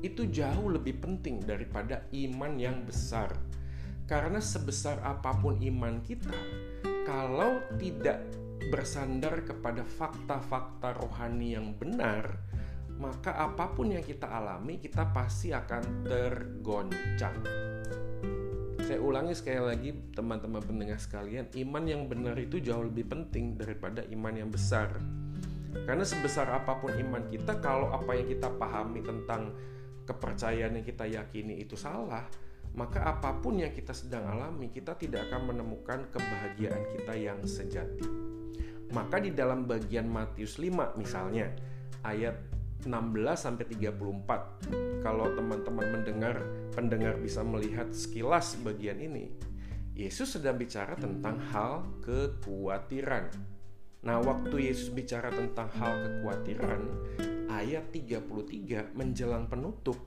itu 0.00 0.30
jauh 0.30 0.70
lebih 0.70 1.02
penting 1.02 1.42
daripada 1.42 2.06
iman 2.14 2.54
yang 2.56 2.86
besar. 2.86 3.34
Karena 4.08 4.40
sebesar 4.40 5.04
apa 5.04 5.36
pun 5.36 5.60
iman 5.60 6.00
kita, 6.00 6.32
kalau 7.04 7.60
tidak 7.76 8.24
bersandar 8.72 9.44
kepada 9.44 9.84
fakta-fakta 9.84 10.96
rohani 10.96 11.52
yang 11.52 11.76
benar, 11.76 12.40
maka 12.96 13.36
apa 13.36 13.68
pun 13.76 13.92
yang 13.92 14.00
kita 14.00 14.24
alami, 14.24 14.80
kita 14.80 15.12
pasti 15.12 15.52
akan 15.52 16.08
tergoncang. 16.08 17.36
Saya 18.80 18.96
ulangi 19.04 19.36
sekali 19.36 19.60
lagi, 19.60 19.90
teman-teman 20.16 20.64
pendengar 20.64 20.96
sekalian, 20.96 21.44
iman 21.68 21.84
yang 21.84 22.08
benar 22.08 22.32
itu 22.40 22.64
jauh 22.64 22.88
lebih 22.88 23.12
penting 23.12 23.60
daripada 23.60 24.00
iman 24.08 24.32
yang 24.32 24.48
besar. 24.48 24.88
Karena 25.84 26.08
sebesar 26.08 26.48
apa 26.48 26.80
pun 26.80 26.96
iman 26.96 27.28
kita, 27.28 27.60
kalau 27.60 27.92
apa 27.92 28.16
yang 28.16 28.24
kita 28.24 28.48
pahami 28.56 29.04
tentang 29.04 29.52
kepercayaan 30.08 30.80
yang 30.80 30.86
kita 30.88 31.04
yakini 31.04 31.60
itu 31.60 31.76
salah, 31.76 32.24
maka 32.78 33.02
apa 33.02 33.34
pun 33.42 33.58
yang 33.58 33.74
kita 33.74 33.90
sedang 33.90 34.22
alami, 34.30 34.70
kita 34.70 34.94
tidak 34.94 35.26
akan 35.26 35.50
menemukan 35.50 36.06
kebahagiaan 36.14 36.86
kita 36.94 37.12
yang 37.18 37.42
sejati. 37.42 38.06
Maka 38.94 39.18
di 39.18 39.34
dalam 39.34 39.66
bagian 39.66 40.06
Matius 40.06 40.62
5 40.62 40.94
misalnya, 40.94 41.50
ayat 42.06 42.38
16 42.86 42.94
sampai 43.34 43.66
34. 43.66 45.02
Kalau 45.02 45.26
teman-teman 45.34 45.86
mendengar, 45.90 46.38
pendengar 46.70 47.18
bisa 47.18 47.42
melihat 47.42 47.90
sekilas 47.90 48.54
bagian 48.62 49.02
ini. 49.02 49.34
Yesus 49.98 50.38
sedang 50.38 50.54
bicara 50.54 50.94
tentang 50.94 51.42
hal 51.50 51.82
kekhawatiran. 52.06 53.34
Nah, 54.06 54.22
waktu 54.22 54.70
Yesus 54.70 54.94
bicara 54.94 55.34
tentang 55.34 55.66
hal 55.74 55.98
kekhawatiran, 55.98 56.82
ayat 57.50 57.90
33 57.90 58.94
menjelang 58.94 59.50
penutup, 59.50 59.98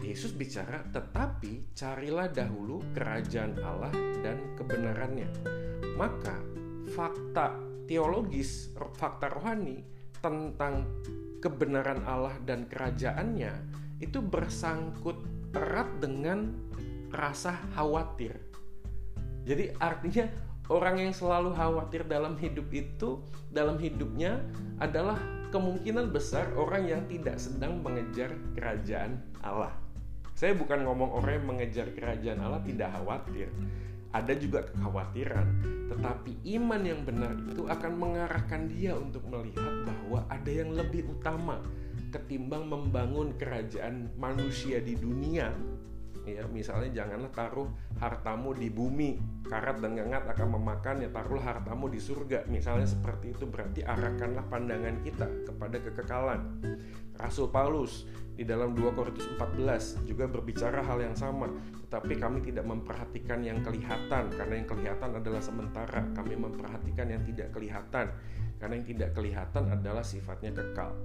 Yesus 0.00 0.32
bicara, 0.32 0.84
"Tetapi 0.90 1.76
carilah 1.76 2.28
dahulu 2.32 2.80
kerajaan 2.96 3.60
Allah 3.60 3.92
dan 4.24 4.56
kebenarannya." 4.56 5.28
Maka 5.96 6.40
fakta 6.92 7.56
teologis, 7.84 8.72
fakta 8.96 9.28
rohani 9.28 9.84
tentang 10.20 10.88
kebenaran 11.40 12.04
Allah 12.04 12.36
dan 12.44 12.68
kerajaannya 12.68 13.52
itu 14.00 14.20
bersangkut 14.20 15.16
erat 15.56 15.88
dengan 15.98 16.52
rasa 17.10 17.56
khawatir. 17.74 18.36
Jadi 19.48 19.72
artinya 19.80 20.28
orang 20.70 21.08
yang 21.08 21.12
selalu 21.16 21.56
khawatir 21.56 22.06
dalam 22.06 22.36
hidup 22.38 22.68
itu, 22.70 23.24
dalam 23.50 23.80
hidupnya 23.80 24.38
adalah 24.78 25.18
kemungkinan 25.50 26.14
besar 26.14 26.46
orang 26.54 26.86
yang 26.86 27.02
tidak 27.10 27.40
sedang 27.42 27.82
mengejar 27.82 28.30
kerajaan 28.54 29.18
Allah. 29.42 29.74
Saya 30.40 30.56
bukan 30.56 30.88
ngomong 30.88 31.20
orang 31.20 31.36
yang 31.36 31.46
mengejar 31.52 31.92
kerajaan 31.92 32.40
Allah 32.40 32.64
tidak 32.64 32.96
khawatir. 32.96 33.52
Ada 34.08 34.32
juga 34.40 34.64
kekhawatiran, 34.72 35.46
tetapi 35.92 36.32
iman 36.56 36.80
yang 36.80 37.04
benar 37.04 37.36
itu 37.44 37.68
akan 37.68 37.92
mengarahkan 38.00 38.64
dia 38.72 38.96
untuk 38.96 39.20
melihat 39.28 39.84
bahwa 39.84 40.24
ada 40.32 40.48
yang 40.48 40.72
lebih 40.72 41.04
utama 41.12 41.60
ketimbang 42.08 42.72
membangun 42.72 43.36
kerajaan 43.36 44.08
manusia 44.16 44.80
di 44.80 44.96
dunia. 44.96 45.52
Ya 46.24 46.48
misalnya 46.48 47.04
janganlah 47.04 47.32
taruh 47.36 47.68
hartamu 48.00 48.56
di 48.56 48.72
bumi 48.72 49.20
karat 49.44 49.84
dan 49.84 49.92
ngengat 49.92 50.24
akan 50.24 50.56
memakan 50.56 51.04
ya 51.04 51.12
taruhlah 51.12 51.52
hartamu 51.52 51.92
di 51.92 52.00
surga. 52.00 52.48
Misalnya 52.48 52.88
seperti 52.88 53.36
itu 53.36 53.44
berarti 53.44 53.84
arahkanlah 53.84 54.48
pandangan 54.48 55.04
kita 55.04 55.28
kepada 55.52 55.76
kekekalan. 55.84 56.40
Rasul 57.20 57.52
Paulus 57.52 58.08
di 58.40 58.48
dalam 58.48 58.72
2 58.72 58.96
Korintus 58.96 59.28
14 59.36 60.08
juga 60.08 60.24
berbicara 60.24 60.80
hal 60.80 61.04
yang 61.04 61.12
sama. 61.12 61.52
Tetapi 61.84 62.16
kami 62.16 62.40
tidak 62.40 62.64
memperhatikan 62.64 63.44
yang 63.44 63.60
kelihatan 63.60 64.32
karena 64.32 64.54
yang 64.56 64.64
kelihatan 64.64 65.10
adalah 65.12 65.44
sementara. 65.44 66.08
Kami 66.16 66.40
memperhatikan 66.40 67.12
yang 67.12 67.20
tidak 67.28 67.52
kelihatan 67.52 68.08
karena 68.56 68.72
yang 68.80 68.88
tidak 68.88 69.12
kelihatan 69.12 69.68
adalah 69.68 70.00
sifatnya 70.00 70.56
kekal. 70.56 70.96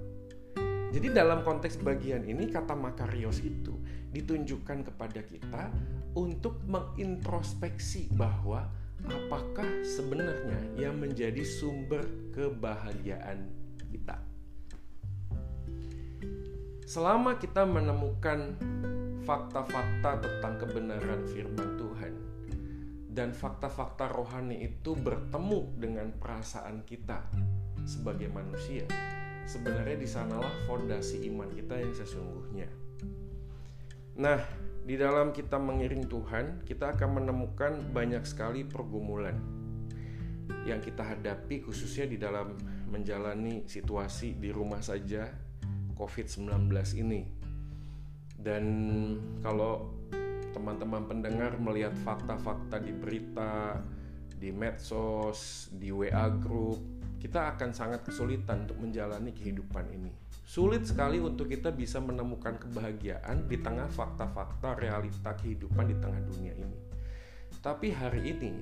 Jadi 0.96 1.12
dalam 1.12 1.44
konteks 1.44 1.76
bagian 1.84 2.24
ini 2.24 2.48
kata 2.48 2.72
makarios 2.72 3.44
itu 3.44 3.76
ditunjukkan 4.16 4.88
kepada 4.88 5.20
kita 5.20 5.68
untuk 6.16 6.64
mengintrospeksi 6.64 8.16
bahwa 8.16 8.64
apakah 9.04 9.84
sebenarnya 9.84 10.72
yang 10.80 10.96
menjadi 10.96 11.44
sumber 11.44 12.00
kebahagiaan 12.32 13.44
kita. 13.92 14.25
Selama 16.86 17.34
kita 17.34 17.66
menemukan 17.66 18.54
fakta-fakta 19.26 20.22
tentang 20.22 20.54
kebenaran 20.54 21.26
firman 21.26 21.74
Tuhan 21.74 22.14
dan 23.10 23.34
fakta-fakta 23.34 24.06
rohani 24.06 24.62
itu 24.62 24.94
bertemu 24.94 25.66
dengan 25.82 26.14
perasaan 26.14 26.86
kita 26.86 27.26
sebagai 27.82 28.30
manusia, 28.30 28.86
sebenarnya 29.50 29.98
di 29.98 30.06
sanalah 30.06 30.54
fondasi 30.70 31.26
iman 31.26 31.50
kita 31.50 31.74
yang 31.74 31.90
sesungguhnya. 31.90 32.70
Nah, 34.22 34.46
di 34.86 34.94
dalam 34.94 35.34
kita 35.34 35.58
mengiring 35.58 36.06
Tuhan, 36.06 36.62
kita 36.62 36.94
akan 36.94 37.18
menemukan 37.18 37.82
banyak 37.90 38.22
sekali 38.22 38.62
pergumulan 38.62 39.34
yang 40.62 40.78
kita 40.78 41.02
hadapi 41.02 41.66
khususnya 41.66 42.06
di 42.06 42.14
dalam 42.14 42.54
menjalani 42.86 43.66
situasi 43.66 44.38
di 44.38 44.54
rumah 44.54 44.78
saja 44.78 45.45
COVID-19 45.96 46.70
ini. 47.00 47.26
Dan 48.36 48.64
kalau 49.42 49.90
teman-teman 50.54 51.04
pendengar 51.04 51.58
melihat 51.58 51.92
fakta-fakta 52.04 52.80
di 52.80 52.92
berita 52.94 53.80
di 54.36 54.52
medsos, 54.52 55.72
di 55.72 55.88
WA 55.88 56.28
group, 56.36 56.78
kita 57.16 57.56
akan 57.56 57.72
sangat 57.72 58.04
kesulitan 58.04 58.68
untuk 58.68 58.78
menjalani 58.84 59.32
kehidupan 59.32 59.88
ini. 59.90 60.12
Sulit 60.46 60.86
sekali 60.86 61.18
untuk 61.18 61.50
kita 61.50 61.74
bisa 61.74 61.98
menemukan 61.98 62.54
kebahagiaan 62.60 63.50
di 63.50 63.58
tengah 63.58 63.90
fakta-fakta 63.90 64.78
realita 64.78 65.34
kehidupan 65.34 65.90
di 65.90 65.96
tengah 65.98 66.22
dunia 66.22 66.54
ini. 66.54 66.78
Tapi 67.58 67.90
hari 67.90 68.30
ini, 68.30 68.52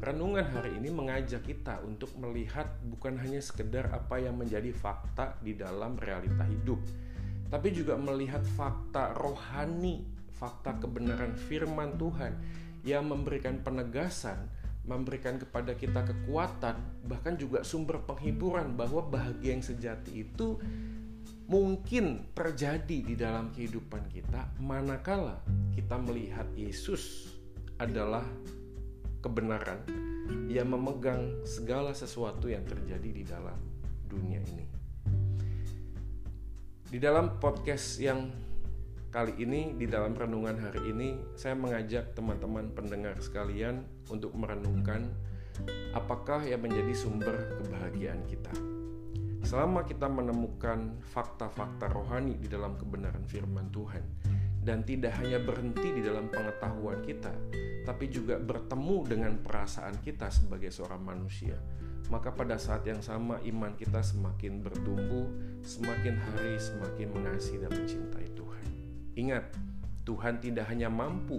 renungan 0.00 0.48
hari 0.48 0.80
ini 0.80 0.88
mengajak 0.88 1.44
kita 1.44 1.84
untuk 1.84 2.08
melihat 2.16 2.64
bukan 2.88 3.20
hanya 3.20 3.44
sekedar 3.44 3.92
apa 3.92 4.16
yang 4.16 4.40
menjadi 4.40 4.72
fakta 4.72 5.36
di 5.44 5.52
dalam 5.52 6.00
realita 6.00 6.48
hidup, 6.48 6.80
tapi 7.52 7.68
juga 7.76 8.00
melihat 8.00 8.40
fakta 8.56 9.12
rohani, 9.12 10.08
fakta 10.40 10.80
kebenaran 10.80 11.36
firman 11.36 12.00
Tuhan 12.00 12.32
yang 12.80 13.12
memberikan 13.12 13.60
penegasan, 13.60 14.48
memberikan 14.88 15.36
kepada 15.36 15.76
kita 15.76 16.00
kekuatan, 16.00 16.80
bahkan 17.04 17.36
juga 17.36 17.60
sumber 17.60 18.00
penghiburan 18.08 18.72
bahwa 18.72 19.04
bahagia 19.04 19.52
yang 19.52 19.60
sejati 19.60 20.24
itu 20.24 20.56
mungkin 21.44 22.30
terjadi 22.32 22.98
di 23.04 23.14
dalam 23.18 23.50
kehidupan 23.50 24.06
kita 24.08 24.54
manakala 24.62 25.42
kita 25.74 25.98
melihat 25.98 26.46
Yesus 26.54 27.34
adalah 27.76 28.22
kebenaran 29.20 29.84
yang 30.50 30.68
memegang 30.72 31.44
segala 31.46 31.94
sesuatu 31.94 32.50
yang 32.50 32.64
terjadi 32.66 33.10
di 33.12 33.24
dalam 33.24 33.56
dunia 34.08 34.42
ini. 34.42 34.66
Di 36.90 36.98
dalam 36.98 37.38
podcast 37.38 38.02
yang 38.02 38.34
kali 39.14 39.38
ini, 39.38 39.78
di 39.78 39.86
dalam 39.86 40.10
renungan 40.10 40.58
hari 40.58 40.90
ini, 40.90 41.14
saya 41.38 41.54
mengajak 41.54 42.18
teman-teman 42.18 42.74
pendengar 42.74 43.14
sekalian 43.22 43.86
untuk 44.10 44.34
merenungkan 44.34 45.06
apakah 45.94 46.42
yang 46.42 46.62
menjadi 46.62 46.94
sumber 46.94 47.58
kebahagiaan 47.62 48.26
kita. 48.26 48.50
Selama 49.46 49.86
kita 49.86 50.06
menemukan 50.06 50.98
fakta-fakta 51.14 51.90
rohani 51.90 52.36
di 52.38 52.46
dalam 52.46 52.76
kebenaran 52.76 53.24
firman 53.26 53.70
Tuhan, 53.70 54.04
dan 54.60 54.84
tidak 54.84 55.16
hanya 55.16 55.40
berhenti 55.40 55.88
di 55.96 56.04
dalam 56.04 56.28
pengetahuan 56.28 57.00
kita, 57.00 57.32
tapi 57.88 58.12
juga 58.12 58.36
bertemu 58.36 58.98
dengan 59.08 59.32
perasaan 59.40 59.96
kita 60.04 60.28
sebagai 60.28 60.68
seorang 60.68 61.00
manusia. 61.00 61.56
Maka 62.10 62.34
pada 62.34 62.58
saat 62.58 62.84
yang 62.84 63.00
sama 63.00 63.38
iman 63.46 63.72
kita 63.78 64.02
semakin 64.02 64.60
bertumbuh, 64.60 65.30
semakin 65.62 66.18
hari 66.18 66.58
semakin 66.58 67.08
mengasihi 67.14 67.62
dan 67.62 67.70
mencintai 67.70 68.28
Tuhan. 68.34 68.64
Ingat, 69.14 69.44
Tuhan 70.04 70.42
tidak 70.42 70.66
hanya 70.68 70.90
mampu 70.90 71.38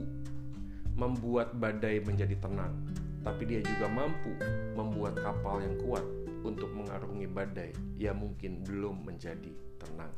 membuat 0.95 1.53
badai 1.59 1.99
menjadi 2.01 2.39
tenang, 2.39 2.73
tapi 3.21 3.43
dia 3.45 3.61
juga 3.61 3.91
mampu 3.91 4.31
membuat 4.73 5.19
kapal 5.19 5.59
yang 5.59 5.75
kuat 5.83 6.05
untuk 6.41 6.73
mengarungi 6.73 7.27
badai 7.29 7.71
yang 7.99 8.17
mungkin 8.17 8.65
belum 8.65 9.05
menjadi 9.05 9.53
tenang. 9.77 10.13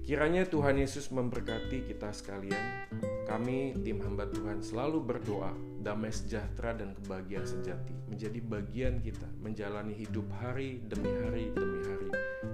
Kiranya 0.00 0.48
Tuhan 0.48 0.80
Yesus 0.80 1.12
memberkati 1.12 1.86
kita 1.86 2.10
sekalian. 2.10 2.88
Kami, 3.28 3.78
tim 3.86 4.02
hamba 4.02 4.26
Tuhan, 4.26 4.58
selalu 4.58 4.98
berdoa 5.06 5.54
damai 5.80 6.12
sejahtera 6.12 6.76
dan 6.76 6.92
kebahagiaan 6.92 7.48
sejati 7.48 7.96
menjadi 8.04 8.40
bagian 8.44 9.00
kita 9.00 9.24
menjalani 9.40 9.96
hidup 9.96 10.28
hari 10.36 10.84
demi 10.84 11.08
hari 11.24 11.48
demi 11.56 11.80
hari 11.88 12.08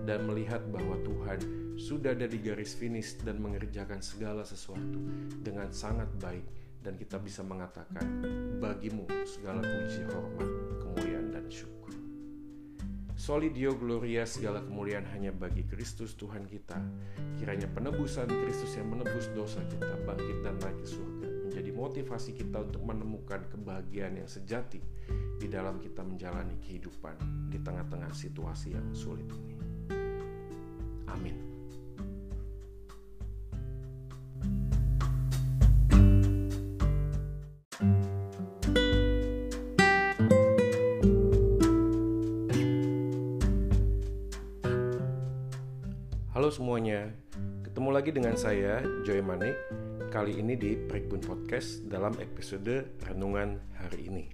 dan 0.07 0.23
melihat 0.31 0.62
bahwa 0.71 0.95
Tuhan 1.03 1.43
sudah 1.75 2.15
ada 2.15 2.31
di 2.31 2.38
garis 2.38 2.79
finish 2.79 3.19
dan 3.26 3.43
mengerjakan 3.43 3.99
segala 3.99 4.47
sesuatu 4.47 5.03
dengan 5.43 5.75
sangat 5.75 6.07
baik 6.23 6.47
dan 6.87 6.95
kita 6.95 7.19
bisa 7.19 7.43
mengatakan 7.43 8.07
bagimu 8.62 9.11
segala 9.26 9.59
puji 9.59 10.07
hormat 10.07 10.50
kemuliaan 10.79 11.35
dan 11.35 11.45
syukur 11.50 11.86
Soli 13.17 13.49
Dio 13.49 13.73
Gloria 13.73 14.29
segala 14.29 14.61
kemuliaan 14.61 15.09
hanya 15.17 15.33
bagi 15.33 15.65
Kristus 15.65 16.13
Tuhan 16.21 16.45
kita. 16.45 16.76
Kiranya 17.41 17.65
penebusan 17.65 18.29
Kristus 18.29 18.76
yang 18.76 18.93
menebus 18.93 19.33
dosa 19.33 19.65
kita 19.73 20.05
bangkit 20.05 20.45
dan 20.45 20.61
naik 20.61 20.85
ke 20.85 20.87
surga 20.87 21.29
menjadi 21.49 21.73
motivasi 21.73 22.37
kita 22.37 22.61
untuk 22.61 22.85
menemukan 22.85 23.49
kebahagiaan 23.49 24.21
yang 24.21 24.29
sejati 24.29 24.85
di 25.41 25.49
dalam 25.49 25.81
kita 25.81 26.05
menjalani 26.05 26.61
kehidupan 26.61 27.49
di 27.49 27.57
tengah-tengah 27.57 28.13
situasi 28.13 28.76
yang 28.76 28.85
sulit 28.93 29.25
ini. 29.33 29.57
Amin. 31.09 31.55
Halo 46.47 46.63
semuanya, 46.63 47.11
ketemu 47.67 47.91
lagi 47.91 48.15
dengan 48.15 48.39
saya 48.39 48.78
Joy 49.02 49.19
Manik 49.19 49.59
Kali 50.15 50.39
ini 50.39 50.54
di 50.54 50.78
Prekbun 50.78 51.19
Podcast 51.19 51.82
dalam 51.91 52.15
episode 52.23 52.87
Renungan 53.02 53.59
hari 53.75 54.06
ini. 54.06 54.25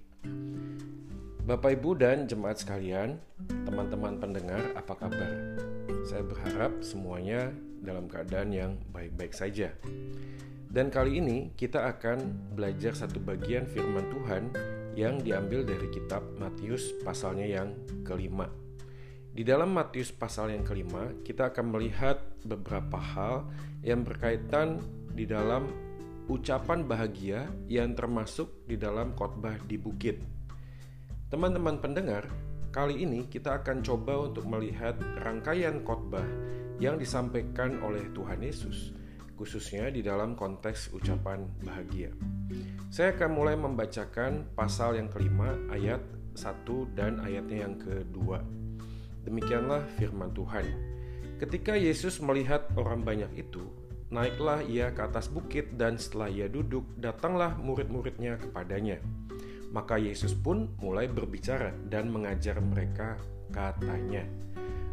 Bapak 1.41 1.73
Ibu 1.73 1.97
dan 1.97 2.29
jemaat 2.29 2.61
sekalian, 2.61 3.17
teman-teman 3.65 4.21
pendengar 4.21 4.61
apa 4.77 4.93
kabar? 4.93 5.57
Saya 6.05 6.21
berharap 6.21 6.85
semuanya 6.85 7.49
dalam 7.81 8.05
keadaan 8.05 8.53
yang 8.53 8.77
baik-baik 8.93 9.33
saja. 9.33 9.73
Dan 10.69 10.93
kali 10.93 11.17
ini 11.17 11.49
kita 11.57 11.97
akan 11.97 12.53
belajar 12.53 12.93
satu 12.93 13.17
bagian 13.25 13.65
firman 13.65 14.05
Tuhan 14.13 14.53
yang 14.93 15.17
diambil 15.17 15.65
dari 15.65 15.89
kitab 15.89 16.21
Matius 16.37 16.93
pasalnya 17.01 17.49
yang 17.49 17.73
kelima 18.05 18.53
di 19.33 19.41
dalam 19.41 19.73
Matius 19.73 20.13
pasal 20.13 20.53
yang 20.53 20.61
kelima, 20.61 21.09
kita 21.25 21.49
akan 21.49 21.73
melihat 21.73 22.21
beberapa 22.45 23.01
hal 23.01 23.49
yang 23.81 24.05
berkaitan 24.05 24.77
di 25.09 25.25
dalam 25.25 25.65
ucapan 26.29 26.85
bahagia 26.85 27.49
yang 27.65 27.97
termasuk 27.97 28.61
di 28.69 28.77
dalam 28.77 29.17
khotbah 29.17 29.57
di 29.65 29.81
bukit. 29.81 30.21
Teman-teman 31.33 31.81
pendengar, 31.81 32.29
kali 32.69 33.01
ini 33.01 33.25
kita 33.25 33.57
akan 33.65 33.81
coba 33.81 34.29
untuk 34.29 34.45
melihat 34.45 35.01
rangkaian 35.25 35.81
khotbah 35.81 36.25
yang 36.77 37.01
disampaikan 37.01 37.81
oleh 37.81 38.13
Tuhan 38.13 38.37
Yesus, 38.37 38.93
khususnya 39.33 39.89
di 39.89 40.05
dalam 40.05 40.37
konteks 40.37 40.93
ucapan 40.93 41.49
bahagia. 41.65 42.13
Saya 42.93 43.17
akan 43.17 43.33
mulai 43.33 43.57
membacakan 43.57 44.53
pasal 44.53 45.01
yang 45.01 45.09
kelima 45.09 45.57
ayat 45.73 46.05
1 46.37 46.93
dan 46.93 47.17
ayatnya 47.25 47.65
yang 47.65 47.81
kedua. 47.81 48.62
Demikianlah 49.23 49.87
firman 49.95 50.31
Tuhan. 50.35 50.67
Ketika 51.39 51.75
Yesus 51.75 52.23
melihat 52.23 52.71
orang 52.79 53.03
banyak 53.03 53.31
itu, 53.35 53.67
naiklah 54.13 54.63
ia 54.63 54.93
ke 54.93 55.01
atas 55.03 55.27
bukit 55.27 55.75
dan 55.75 55.99
setelah 55.99 56.29
ia 56.29 56.47
duduk, 56.47 56.85
datanglah 56.95 57.57
murid-muridnya 57.59 58.39
kepadanya. 58.39 59.01
Maka 59.73 59.97
Yesus 59.97 60.37
pun 60.37 60.69
mulai 60.77 61.09
berbicara 61.09 61.73
dan 61.89 62.13
mengajar 62.13 62.61
mereka 62.61 63.17
katanya. 63.49 64.23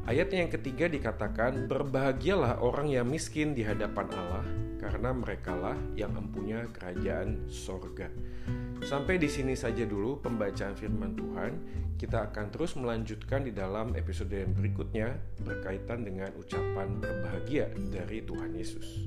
Ayat 0.09 0.33
yang 0.33 0.49
ketiga 0.49 0.89
dikatakan, 0.89 1.69
Berbahagialah 1.69 2.65
orang 2.65 2.89
yang 2.89 3.05
miskin 3.05 3.53
di 3.53 3.61
hadapan 3.61 4.09
Allah, 4.17 4.45
karena 4.81 5.13
merekalah 5.13 5.77
yang 5.93 6.17
mempunyai 6.17 6.67
kerajaan 6.73 7.47
sorga. 7.53 8.09
Sampai 8.81 9.21
di 9.21 9.29
sini 9.29 9.53
saja 9.53 9.85
dulu 9.85 10.25
pembacaan 10.25 10.73
firman 10.73 11.13
Tuhan. 11.13 11.53
Kita 12.01 12.33
akan 12.33 12.49
terus 12.49 12.81
melanjutkan 12.81 13.45
di 13.45 13.53
dalam 13.53 13.93
episode 13.93 14.33
yang 14.33 14.57
berikutnya 14.57 15.21
berkaitan 15.45 16.01
dengan 16.01 16.33
ucapan 16.33 16.97
berbahagia 16.97 17.69
dari 17.93 18.25
Tuhan 18.25 18.57
Yesus. 18.57 19.05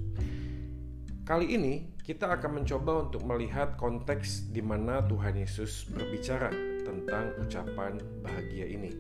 Kali 1.26 1.58
ini 1.58 1.98
kita 2.06 2.30
akan 2.38 2.62
mencoba 2.62 3.10
untuk 3.10 3.26
melihat 3.26 3.74
konteks 3.80 4.54
di 4.54 4.62
mana 4.62 5.02
Tuhan 5.10 5.42
Yesus 5.42 5.90
berbicara 5.90 6.54
tentang 6.86 7.34
ucapan 7.42 7.98
bahagia 8.22 8.70
ini. 8.70 8.94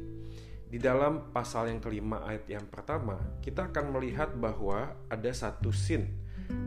Di 0.73 0.81
dalam 0.81 1.29
pasal 1.29 1.69
yang 1.69 1.77
kelima 1.77 2.25
ayat 2.25 2.49
yang 2.49 2.65
pertama, 2.65 3.21
kita 3.45 3.69
akan 3.69 3.93
melihat 3.93 4.33
bahwa 4.33 4.97
ada 5.05 5.29
satu 5.29 5.69
scene, 5.69 6.09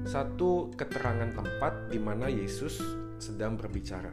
satu 0.06 0.70
keterangan 0.78 1.34
tempat 1.34 1.90
di 1.90 1.98
mana 1.98 2.30
Yesus 2.30 3.05
sedang 3.18 3.56
berbicara. 3.58 4.12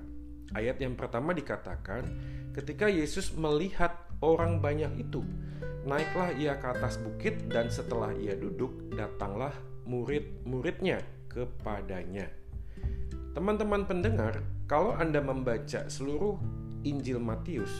Ayat 0.53 0.77
yang 0.77 0.93
pertama 0.93 1.33
dikatakan, 1.33 2.05
ketika 2.53 2.85
Yesus 2.85 3.33
melihat 3.33 3.97
orang 4.21 4.61
banyak 4.61 5.01
itu, 5.01 5.25
naiklah 5.83 6.31
ia 6.37 6.55
ke 6.61 6.67
atas 6.71 7.01
bukit 7.01 7.49
dan 7.49 7.67
setelah 7.73 8.13
ia 8.15 8.37
duduk, 8.37 8.93
datanglah 8.93 9.51
murid-muridnya 9.83 11.01
kepadanya. 11.27 12.29
Teman-teman 13.33 13.89
pendengar, 13.89 14.45
kalau 14.69 14.93
Anda 14.93 15.19
membaca 15.19 15.89
seluruh 15.89 16.37
Injil 16.85 17.17
Matius, 17.17 17.73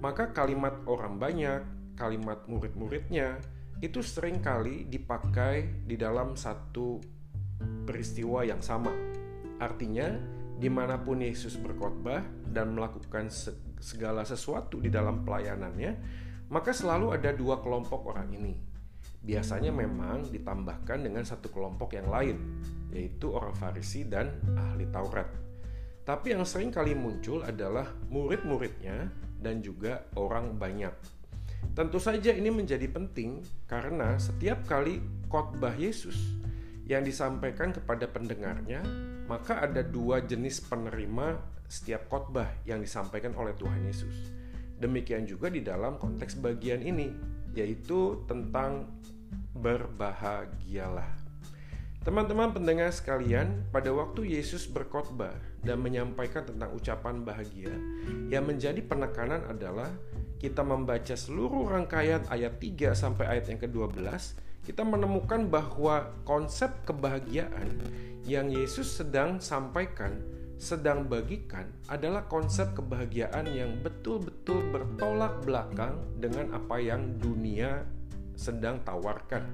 maka 0.00 0.32
kalimat 0.32 0.72
orang 0.88 1.20
banyak, 1.20 1.60
kalimat 2.00 2.44
murid-muridnya 2.48 3.36
itu 3.84 4.00
sering 4.00 4.40
kali 4.40 4.88
dipakai 4.88 5.84
di 5.84 6.00
dalam 6.00 6.32
satu 6.32 6.96
peristiwa 7.84 8.40
yang 8.40 8.64
sama. 8.64 8.92
Artinya, 9.60 10.35
di 10.56 10.72
mana 10.72 10.96
pun 10.96 11.20
Yesus 11.20 11.60
berkhotbah 11.60 12.24
dan 12.48 12.72
melakukan 12.72 13.28
segala 13.76 14.24
sesuatu 14.24 14.80
di 14.80 14.88
dalam 14.88 15.20
pelayanannya, 15.22 15.92
maka 16.48 16.72
selalu 16.72 17.12
ada 17.12 17.36
dua 17.36 17.60
kelompok 17.60 18.08
orang 18.08 18.32
ini. 18.32 18.54
Biasanya 19.26 19.74
memang 19.74 20.30
ditambahkan 20.30 21.02
dengan 21.02 21.26
satu 21.26 21.50
kelompok 21.50 21.98
yang 21.98 22.08
lain, 22.08 22.62
yaitu 22.94 23.34
orang 23.34 23.52
Farisi 23.52 24.06
dan 24.06 24.32
ahli 24.54 24.86
Taurat. 24.88 25.28
Tapi 26.06 26.38
yang 26.38 26.46
sering 26.46 26.70
kali 26.70 26.94
muncul 26.94 27.42
adalah 27.42 27.90
murid-muridnya 28.08 29.10
dan 29.42 29.58
juga 29.58 30.06
orang 30.14 30.54
banyak. 30.54 30.94
Tentu 31.74 31.98
saja 31.98 32.30
ini 32.30 32.48
menjadi 32.48 32.86
penting 32.86 33.42
karena 33.66 34.14
setiap 34.16 34.62
kali 34.64 35.02
khotbah 35.26 35.74
Yesus 35.74 36.38
yang 36.86 37.02
disampaikan 37.02 37.74
kepada 37.74 38.06
pendengarnya, 38.06 38.86
maka 39.26 39.62
ada 39.62 39.82
dua 39.82 40.22
jenis 40.22 40.62
penerima 40.62 41.38
setiap 41.66 42.06
khotbah 42.06 42.46
yang 42.62 42.78
disampaikan 42.78 43.34
oleh 43.34 43.54
Tuhan 43.58 43.82
Yesus. 43.86 44.14
Demikian 44.78 45.26
juga 45.26 45.50
di 45.50 45.62
dalam 45.62 45.98
konteks 45.98 46.38
bagian 46.38 46.82
ini, 46.82 47.10
yaitu 47.54 48.22
tentang 48.30 48.86
berbahagialah. 49.56 51.26
Teman-teman 52.06 52.54
pendengar 52.54 52.94
sekalian, 52.94 53.66
pada 53.74 53.90
waktu 53.90 54.38
Yesus 54.38 54.70
berkhotbah 54.70 55.34
dan 55.66 55.82
menyampaikan 55.82 56.46
tentang 56.46 56.70
ucapan 56.70 57.26
bahagia, 57.26 57.74
yang 58.30 58.46
menjadi 58.46 58.78
penekanan 58.78 59.42
adalah 59.50 59.90
kita 60.38 60.62
membaca 60.62 61.18
seluruh 61.18 61.66
rangkaian 61.66 62.22
ayat 62.30 62.62
3 62.62 62.94
sampai 62.94 63.26
ayat 63.26 63.50
yang 63.50 63.58
ke-12, 63.58 63.98
kita 64.62 64.86
menemukan 64.86 65.50
bahwa 65.50 66.14
konsep 66.22 66.70
kebahagiaan 66.86 67.74
yang 68.26 68.50
Yesus 68.50 68.90
sedang 68.90 69.38
sampaikan, 69.38 70.18
sedang 70.58 71.06
bagikan 71.06 71.70
adalah 71.86 72.26
konsep 72.26 72.74
kebahagiaan 72.74 73.46
yang 73.54 73.78
betul-betul 73.86 74.66
bertolak 74.74 75.46
belakang 75.46 75.94
dengan 76.18 76.58
apa 76.58 76.82
yang 76.82 77.22
dunia 77.22 77.86
sedang 78.34 78.82
tawarkan. 78.82 79.46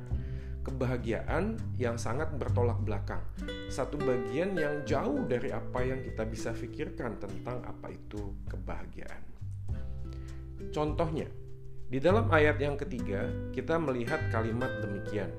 Kebahagiaan 0.62 1.58
yang 1.76 2.00
sangat 2.00 2.32
bertolak 2.38 2.80
belakang, 2.86 3.20
satu 3.68 3.98
bagian 3.98 4.56
yang 4.56 4.86
jauh 4.88 5.20
dari 5.26 5.52
apa 5.52 5.82
yang 5.84 6.00
kita 6.06 6.22
bisa 6.24 6.54
pikirkan 6.54 7.18
tentang 7.18 7.60
apa 7.66 7.90
itu 7.90 8.32
kebahagiaan. 8.46 9.26
Contohnya, 10.70 11.26
di 11.90 11.98
dalam 11.98 12.30
ayat 12.30 12.62
yang 12.62 12.78
ketiga, 12.78 13.26
kita 13.50 13.74
melihat 13.76 14.22
kalimat 14.30 14.70
demikian: 14.80 15.34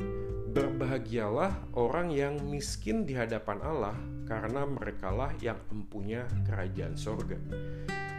"Berbahagialah 0.54 1.74
orang 1.74 2.13
yang 2.13 2.38
miskin 2.46 3.10
di 3.10 3.18
hadapan 3.18 3.58
Allah, 3.66 3.98
karena 4.30 4.70
merekalah 4.70 5.34
yang 5.42 5.58
mempunyai 5.74 6.30
kerajaan 6.46 6.94
sorga." 6.94 7.42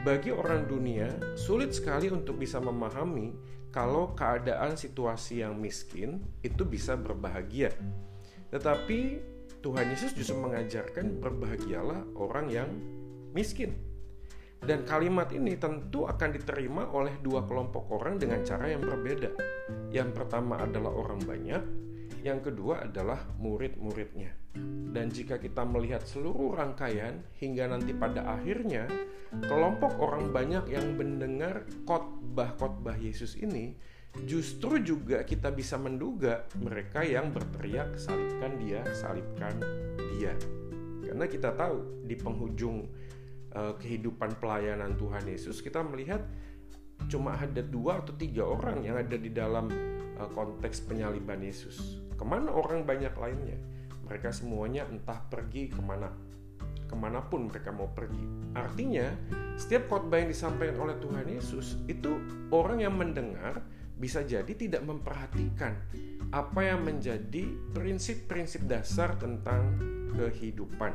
Bagi 0.04 0.34
orang 0.34 0.68
dunia, 0.68 1.08
sulit 1.32 1.72
sekali 1.72 2.12
untuk 2.12 2.36
bisa 2.36 2.60
memahami 2.60 3.32
kalau 3.72 4.12
keadaan 4.12 4.76
situasi 4.76 5.40
yang 5.40 5.56
miskin 5.56 6.20
itu 6.44 6.62
bisa 6.62 6.94
berbahagia. 6.94 7.72
Tetapi 8.52 8.98
Tuhan 9.64 9.86
Yesus 9.88 10.12
justru 10.12 10.36
mengajarkan 10.38 11.24
berbahagialah 11.24 12.04
orang 12.20 12.52
yang 12.52 12.68
miskin. 13.32 13.74
Dan 14.60 14.84
kalimat 14.84 15.32
ini 15.32 15.56
tentu 15.56 16.04
akan 16.04 16.30
diterima 16.36 16.92
oleh 16.92 17.16
dua 17.24 17.48
kelompok 17.48 17.88
orang 17.88 18.20
dengan 18.20 18.44
cara 18.44 18.68
yang 18.68 18.84
berbeda. 18.84 19.32
Yang 19.88 20.20
pertama 20.20 20.60
adalah 20.60 20.92
orang 20.92 21.20
banyak, 21.24 21.62
yang 22.24 22.40
kedua 22.40 22.88
adalah 22.88 23.20
murid-muridnya. 23.36 24.32
Dan 24.94 25.12
jika 25.12 25.36
kita 25.36 25.66
melihat 25.68 26.00
seluruh 26.08 26.56
rangkaian 26.56 27.20
hingga 27.36 27.68
nanti 27.68 27.92
pada 27.92 28.24
akhirnya, 28.40 28.88
kelompok 29.44 30.00
orang 30.00 30.32
banyak 30.32 30.72
yang 30.72 30.96
mendengar 30.96 31.68
khotbah-khotbah 31.84 32.96
Yesus 32.96 33.36
ini 33.36 33.76
justru 34.24 34.78
juga 34.78 35.26
kita 35.26 35.50
bisa 35.50 35.74
menduga 35.74 36.46
mereka 36.62 37.02
yang 37.02 37.34
berteriak 37.34 37.98
salibkan 37.98 38.56
dia, 38.62 38.80
salibkan 38.94 39.58
dia. 40.16 40.32
Karena 41.04 41.26
kita 41.26 41.50
tahu 41.52 42.06
di 42.06 42.14
penghujung 42.14 42.88
uh, 43.52 43.74
kehidupan 43.76 44.38
pelayanan 44.38 44.94
Tuhan 44.94 45.26
Yesus 45.26 45.58
kita 45.60 45.82
melihat 45.82 46.22
cuma 47.10 47.34
ada 47.34 47.60
dua 47.60 48.00
atau 48.00 48.14
tiga 48.14 48.46
orang 48.46 48.86
yang 48.86 48.96
ada 48.96 49.18
di 49.18 49.34
dalam 49.34 49.66
uh, 50.14 50.30
konteks 50.30 50.86
penyaliban 50.86 51.42
Yesus. 51.42 52.03
Ke 52.14 52.24
mana 52.26 52.50
orang 52.54 52.86
banyak 52.86 53.14
lainnya? 53.14 53.58
Mereka 54.04 54.30
semuanya 54.30 54.84
entah 54.86 55.18
pergi 55.26 55.72
ke 55.72 55.80
mana, 55.80 56.12
ke 56.86 56.94
mana 56.94 57.24
pun 57.24 57.48
mereka 57.48 57.72
mau 57.72 57.88
pergi. 57.90 58.52
Artinya, 58.52 59.08
setiap 59.56 59.88
khotbah 59.88 60.20
yang 60.20 60.30
disampaikan 60.30 60.76
oleh 60.78 60.96
Tuhan 61.00 61.26
Yesus 61.26 61.80
itu 61.88 62.20
orang 62.52 62.84
yang 62.84 62.94
mendengar 62.94 63.64
bisa 63.94 64.26
jadi 64.26 64.50
tidak 64.50 64.82
memperhatikan 64.82 65.78
apa 66.34 66.60
yang 66.66 66.82
menjadi 66.82 67.46
prinsip-prinsip 67.72 68.66
dasar 68.66 69.14
tentang 69.14 69.78
kehidupan. 70.18 70.92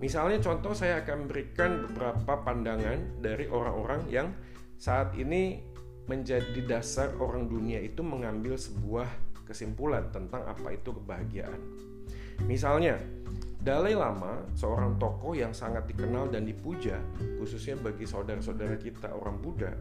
Misalnya 0.00 0.40
contoh 0.40 0.72
saya 0.72 1.04
akan 1.04 1.28
berikan 1.28 1.84
beberapa 1.88 2.40
pandangan 2.40 3.20
dari 3.20 3.48
orang-orang 3.48 4.00
yang 4.08 4.32
saat 4.80 5.12
ini 5.16 5.60
menjadi 6.08 6.64
dasar 6.64 7.12
orang 7.20 7.46
dunia 7.52 7.84
itu 7.84 8.00
mengambil 8.00 8.56
sebuah 8.56 9.29
kesimpulan 9.50 10.06
tentang 10.14 10.46
apa 10.46 10.70
itu 10.70 10.94
kebahagiaan. 10.94 11.58
Misalnya, 12.46 12.96
Dalai 13.60 13.92
Lama, 13.92 14.46
seorang 14.56 14.96
tokoh 14.96 15.36
yang 15.36 15.52
sangat 15.52 15.84
dikenal 15.90 16.32
dan 16.32 16.48
dipuja, 16.48 16.96
khususnya 17.42 17.76
bagi 17.76 18.08
saudara-saudara 18.08 18.78
kita 18.78 19.12
orang 19.12 19.36
Buddha, 19.42 19.74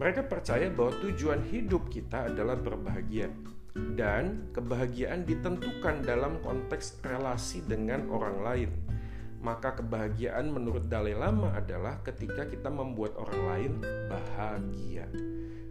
mereka 0.00 0.24
percaya 0.24 0.66
bahwa 0.72 0.96
tujuan 0.98 1.44
hidup 1.46 1.92
kita 1.92 2.32
adalah 2.32 2.56
berbahagia. 2.58 3.28
Dan 3.70 4.50
kebahagiaan 4.50 5.22
ditentukan 5.22 6.02
dalam 6.02 6.42
konteks 6.42 6.98
relasi 7.06 7.62
dengan 7.62 8.10
orang 8.10 8.36
lain 8.42 8.70
maka 9.40 9.72
kebahagiaan 9.72 10.52
menurut 10.52 10.84
Dalai 10.84 11.16
Lama 11.16 11.56
adalah 11.56 11.96
ketika 12.04 12.44
kita 12.44 12.68
membuat 12.68 13.16
orang 13.16 13.42
lain 13.48 13.72
bahagia. 14.08 15.08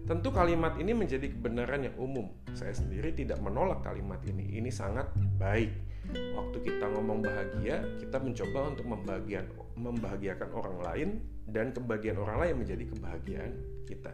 Tentu 0.09 0.33
kalimat 0.33 0.73
ini 0.81 0.97
menjadi 0.97 1.29
kebenaran 1.29 1.85
yang 1.85 1.93
umum. 2.01 2.33
Saya 2.57 2.73
sendiri 2.73 3.13
tidak 3.13 3.37
menolak 3.45 3.85
kalimat 3.85 4.17
ini. 4.25 4.57
Ini 4.57 4.73
sangat 4.73 5.13
baik. 5.37 5.69
Waktu 6.33 6.65
kita 6.65 6.89
ngomong 6.97 7.21
bahagia, 7.21 7.85
kita 8.01 8.17
mencoba 8.17 8.73
untuk 8.73 8.89
membahagiakan 9.77 10.49
orang 10.49 10.77
lain 10.81 11.09
dan 11.45 11.69
kebahagiaan 11.69 12.17
orang 12.17 12.37
lain 12.41 12.55
menjadi 12.65 12.89
kebahagiaan 12.89 13.53
kita. 13.85 14.09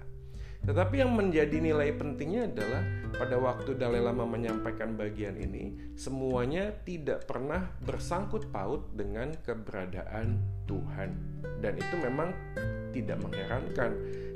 Tetapi 0.67 0.99
yang 0.99 1.15
menjadi 1.15 1.63
nilai 1.63 1.95
pentingnya 1.95 2.51
adalah 2.51 2.83
pada 3.15 3.39
waktu 3.39 3.79
Dalai 3.79 4.03
Lama 4.03 4.27
menyampaikan 4.27 4.99
bagian 4.99 5.39
ini, 5.39 5.95
semuanya 5.95 6.75
tidak 6.83 7.23
pernah 7.23 7.71
bersangkut 7.87 8.51
paut 8.51 8.83
dengan 8.91 9.31
keberadaan 9.47 10.43
Tuhan. 10.67 11.39
Dan 11.63 11.79
itu 11.79 11.95
memang 12.03 12.35
tidak 12.91 13.21
mengherankan 13.23 13.91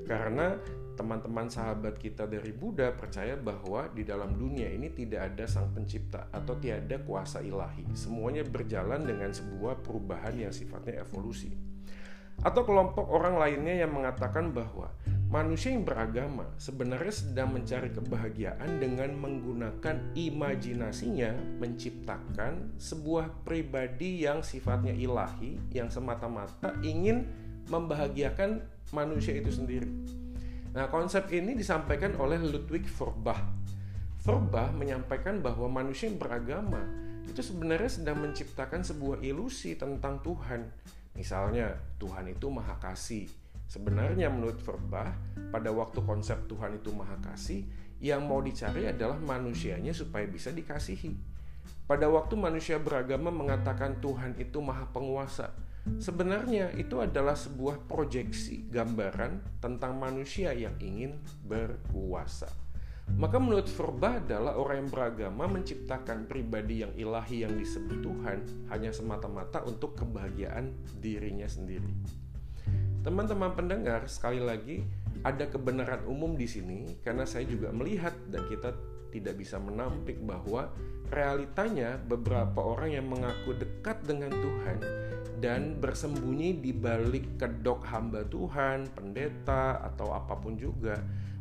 karena 0.07 0.55
teman-teman 0.99 1.47
sahabat 1.47 1.95
kita 1.95 2.27
dari 2.27 2.51
Buddha 2.51 2.91
percaya 2.91 3.39
bahwa 3.39 3.87
di 3.95 4.03
dalam 4.03 4.35
dunia 4.35 4.67
ini 4.67 4.91
tidak 4.91 5.31
ada 5.31 5.47
sang 5.47 5.71
pencipta 5.71 6.27
atau 6.27 6.59
tiada 6.59 6.99
kuasa 6.99 7.39
ilahi. 7.39 7.87
Semuanya 7.95 8.43
berjalan 8.43 9.07
dengan 9.07 9.31
sebuah 9.31 9.79
perubahan 9.79 10.35
yang 10.35 10.51
sifatnya 10.51 10.99
evolusi. 10.99 11.55
Atau 12.43 12.67
kelompok 12.67 13.07
orang 13.07 13.39
lainnya 13.39 13.83
yang 13.83 13.95
mengatakan 13.95 14.51
bahwa 14.51 14.91
manusia 15.31 15.71
yang 15.71 15.87
beragama 15.87 16.47
sebenarnya 16.59 17.11
sedang 17.15 17.55
mencari 17.55 17.95
kebahagiaan 17.95 18.79
dengan 18.79 19.15
menggunakan 19.15 20.15
imajinasinya 20.15 21.63
menciptakan 21.63 22.75
sebuah 22.75 23.43
pribadi 23.47 24.23
yang 24.27 24.43
sifatnya 24.43 24.95
ilahi 24.95 25.59
yang 25.71 25.87
semata-mata 25.87 26.75
ingin 26.83 27.27
membahagiakan 27.67 28.63
manusia 28.91 29.35
itu 29.39 29.51
sendiri. 29.51 30.18
Nah, 30.75 30.85
konsep 30.87 31.29
ini 31.33 31.57
disampaikan 31.57 32.13
oleh 32.17 32.37
Ludwig 32.37 32.85
Feuerbach. 32.85 33.41
Feuerbach 34.21 34.75
menyampaikan 34.75 35.41
bahwa 35.41 35.65
manusia 35.69 36.11
yang 36.11 36.21
beragama 36.21 36.81
itu 37.25 37.41
sebenarnya 37.41 37.89
sedang 37.89 38.21
menciptakan 38.25 38.81
sebuah 38.81 39.21
ilusi 39.21 39.77
tentang 39.77 40.21
Tuhan 40.25 40.65
Misalnya, 41.19 41.75
Tuhan 41.99 42.31
itu 42.31 42.47
maha 42.47 42.79
kasih. 42.79 43.27
Sebenarnya 43.67 44.31
menurut 44.31 44.63
Verbah, 44.63 45.13
pada 45.51 45.67
waktu 45.67 45.99
konsep 46.07 46.47
Tuhan 46.47 46.79
itu 46.79 46.95
maha 46.95 47.19
kasih, 47.19 47.67
yang 47.99 48.23
mau 48.23 48.39
dicari 48.39 48.87
adalah 48.87 49.19
manusianya 49.19 49.91
supaya 49.91 50.25
bisa 50.25 50.49
dikasihi. 50.55 51.11
Pada 51.83 52.07
waktu 52.07 52.39
manusia 52.39 52.79
beragama 52.79 53.29
mengatakan 53.35 53.99
Tuhan 53.99 54.39
itu 54.39 54.63
maha 54.63 54.87
penguasa, 54.89 55.51
sebenarnya 55.97 56.69
itu 56.77 57.01
adalah 57.01 57.33
sebuah 57.33 57.89
proyeksi 57.89 58.69
gambaran 58.69 59.57
tentang 59.57 59.97
manusia 59.97 60.53
yang 60.53 60.77
ingin 60.77 61.17
berkuasa. 61.41 62.53
Maka 63.17 63.41
menurut 63.41 63.65
Verba 63.73 64.21
adalah 64.21 64.53
orang 64.53 64.85
yang 64.85 64.89
beragama 64.93 65.49
menciptakan 65.49 66.29
pribadi 66.29 66.85
yang 66.85 66.93
ilahi 66.93 67.41
yang 67.41 67.57
disebut 67.57 68.05
Tuhan 68.05 68.69
hanya 68.69 68.93
semata-mata 68.93 69.65
untuk 69.65 69.97
kebahagiaan 69.97 70.69
dirinya 71.01 71.49
sendiri. 71.49 71.89
Teman-teman 73.01 73.57
pendengar, 73.57 74.05
sekali 74.05 74.37
lagi 74.37 74.85
ada 75.25 75.49
kebenaran 75.49 76.05
umum 76.05 76.37
di 76.37 76.45
sini 76.45 77.01
karena 77.01 77.25
saya 77.25 77.49
juga 77.49 77.73
melihat 77.73 78.13
dan 78.29 78.45
kita 78.45 78.77
tidak 79.09 79.41
bisa 79.41 79.57
menampik 79.57 80.21
bahwa 80.21 80.69
realitanya 81.09 81.97
beberapa 81.97 82.61
orang 82.61 82.93
yang 82.93 83.07
mengaku 83.09 83.57
dekat 83.57 83.97
dengan 84.05 84.29
Tuhan 84.29 84.77
dan 85.39 85.79
bersembunyi 85.79 86.59
di 86.59 86.71
balik 86.75 87.39
kedok 87.39 87.87
hamba 87.87 88.27
Tuhan, 88.27 88.91
pendeta 88.91 89.79
atau 89.83 90.11
apa 90.11 90.35
pun 90.35 90.59
juga. 90.59 90.99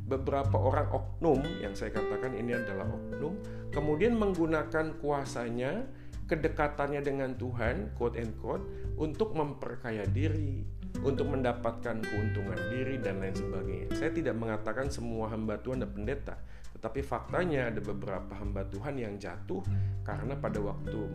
Beberapa 0.09 0.57
orang 0.57 0.89
oknum 0.89 1.45
yang 1.61 1.77
saya 1.77 1.93
katakan 1.93 2.33
ini 2.33 2.57
adalah 2.57 2.89
oknum 2.89 3.37
kemudian 3.69 4.17
menggunakan 4.17 4.97
kuasanya 5.05 5.85
kedekatannya 6.25 7.05
dengan 7.05 7.37
Tuhan 7.37 7.93
quote 7.93 8.17
and 8.17 8.33
quote 8.41 8.65
untuk 8.97 9.37
memperkaya 9.37 10.09
diri 10.09 10.65
untuk 11.05 11.29
mendapatkan 11.29 12.01
keuntungan 12.01 12.57
diri 12.73 12.97
dan 12.97 13.21
lain 13.21 13.37
sebagainya. 13.37 13.93
Saya 13.93 14.09
tidak 14.09 14.35
mengatakan 14.41 14.89
semua 14.89 15.29
hamba 15.29 15.61
Tuhan 15.61 15.85
dan 15.85 15.93
pendeta 15.93 16.41
tetapi 16.79 17.03
faktanya 17.03 17.75
ada 17.75 17.83
beberapa 17.83 18.39
hamba 18.39 18.63
Tuhan 18.71 19.03
yang 19.03 19.19
jatuh 19.19 19.67
karena 20.07 20.39
pada 20.39 20.63
waktu 20.63 21.11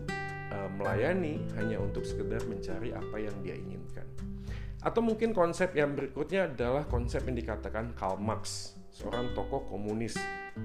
e, 0.54 0.58
melayani 0.78 1.42
hanya 1.58 1.82
untuk 1.82 2.06
sekedar 2.06 2.46
mencari 2.46 2.94
apa 2.94 3.18
yang 3.18 3.34
dia 3.42 3.58
inginkan 3.58 4.06
atau 4.86 5.02
mungkin 5.02 5.34
konsep 5.34 5.74
yang 5.74 5.98
berikutnya 5.98 6.46
adalah 6.54 6.86
konsep 6.86 7.26
yang 7.26 7.34
dikatakan 7.34 7.98
Karl 7.98 8.22
Marx 8.22 8.78
seorang 8.94 9.34
tokoh 9.34 9.66
komunis 9.66 10.14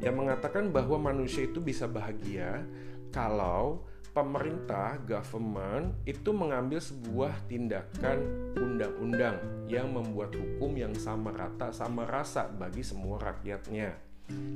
yang 0.05 0.20
mengatakan 0.20 0.68
bahwa 0.68 1.01
manusia 1.01 1.48
itu 1.48 1.64
bisa 1.64 1.88
bahagia 1.88 2.61
kalau 3.09 3.88
pemerintah, 4.18 4.98
government 5.07 5.94
itu 6.03 6.35
mengambil 6.35 6.83
sebuah 6.83 7.46
tindakan 7.46 8.18
undang-undang 8.59 9.38
yang 9.70 9.94
membuat 9.94 10.35
hukum 10.35 10.74
yang 10.74 10.90
sama 10.98 11.31
rata, 11.31 11.70
sama 11.70 12.03
rasa 12.03 12.51
bagi 12.51 12.83
semua 12.83 13.22
rakyatnya. 13.22 14.07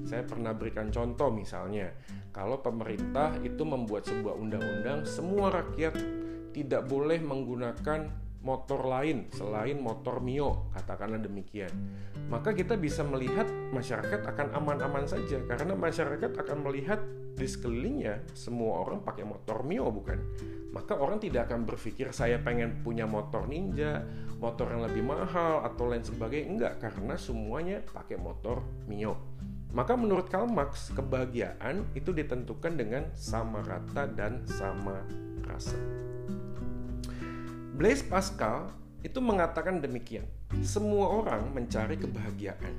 Saya 0.04 0.22
pernah 0.28 0.52
berikan 0.52 0.92
contoh 0.92 1.32
misalnya, 1.32 1.92
kalau 2.32 2.60
pemerintah 2.60 3.36
itu 3.40 3.64
membuat 3.64 4.08
sebuah 4.08 4.36
undang-undang, 4.36 5.04
semua 5.08 5.52
rakyat 5.52 5.96
tidak 6.52 6.84
boleh 6.88 7.20
menggunakan 7.20 8.22
motor 8.42 8.82
lain 8.84 9.30
selain 9.30 9.78
motor 9.78 10.18
Mio, 10.18 10.68
katakanlah 10.74 11.22
demikian. 11.22 11.70
Maka 12.26 12.50
kita 12.52 12.74
bisa 12.74 13.06
melihat 13.06 13.46
masyarakat 13.70 14.26
akan 14.26 14.48
aman-aman 14.58 15.06
saja 15.06 15.38
karena 15.46 15.78
masyarakat 15.78 16.30
akan 16.34 16.58
melihat 16.66 16.98
di 17.32 17.48
sekelilingnya 17.48 18.28
semua 18.36 18.84
orang 18.84 19.00
pakai 19.00 19.24
motor 19.24 19.64
Mio 19.64 19.88
bukan? 19.88 20.18
Maka 20.74 20.98
orang 20.98 21.22
tidak 21.22 21.48
akan 21.48 21.64
berpikir 21.64 22.10
saya 22.10 22.40
pengen 22.42 22.82
punya 22.82 23.06
motor 23.06 23.46
Ninja, 23.46 24.02
motor 24.42 24.68
yang 24.74 24.84
lebih 24.84 25.04
mahal 25.06 25.62
atau 25.62 25.86
lain 25.88 26.02
sebagainya 26.02 26.46
enggak 26.48 26.74
karena 26.82 27.14
semuanya 27.14 27.78
pakai 27.94 28.18
motor 28.18 28.60
Mio. 28.90 29.31
Maka 29.72 29.96
menurut 29.96 30.28
Karl 30.28 30.52
Marx, 30.52 30.92
kebahagiaan 30.92 31.88
itu 31.96 32.12
ditentukan 32.12 32.76
dengan 32.76 33.08
sama 33.16 33.64
rata 33.64 34.04
dan 34.04 34.44
sama 34.44 35.00
rasa. 35.48 35.80
Blaise 37.72 38.04
Pascal 38.04 38.68
itu 39.00 39.18
mengatakan 39.24 39.80
demikian. 39.80 40.28
Semua 40.60 41.08
orang 41.08 41.48
mencari 41.56 41.96
kebahagiaan. 41.96 42.74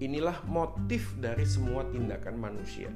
Inilah 0.00 0.40
motif 0.48 1.12
dari 1.20 1.44
semua 1.44 1.84
tindakan 1.92 2.40
manusia. 2.40 2.88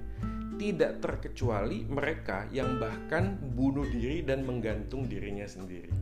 Tidak 0.57 1.05
terkecuali 1.05 1.85
mereka 1.85 2.49
yang 2.49 2.81
bahkan 2.81 3.37
bunuh 3.37 3.85
diri 3.85 4.25
dan 4.25 4.49
menggantung 4.49 5.05
dirinya 5.05 5.45
sendiri. 5.45 5.93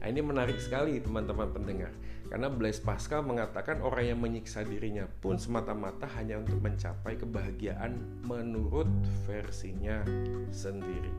Nah, 0.00 0.06
ini 0.08 0.24
menarik 0.24 0.56
sekali 0.56 0.96
teman-teman 1.04 1.52
pendengar. 1.52 1.92
Karena 2.28 2.52
Blaise 2.52 2.84
Pascal 2.84 3.24
mengatakan 3.24 3.80
orang 3.80 4.12
yang 4.12 4.20
menyiksa 4.20 4.60
dirinya 4.60 5.08
pun 5.08 5.40
semata-mata 5.40 6.04
hanya 6.20 6.36
untuk 6.36 6.60
mencapai 6.60 7.16
kebahagiaan 7.16 7.96
menurut 8.28 8.88
versinya 9.24 10.04
sendiri. 10.52 11.12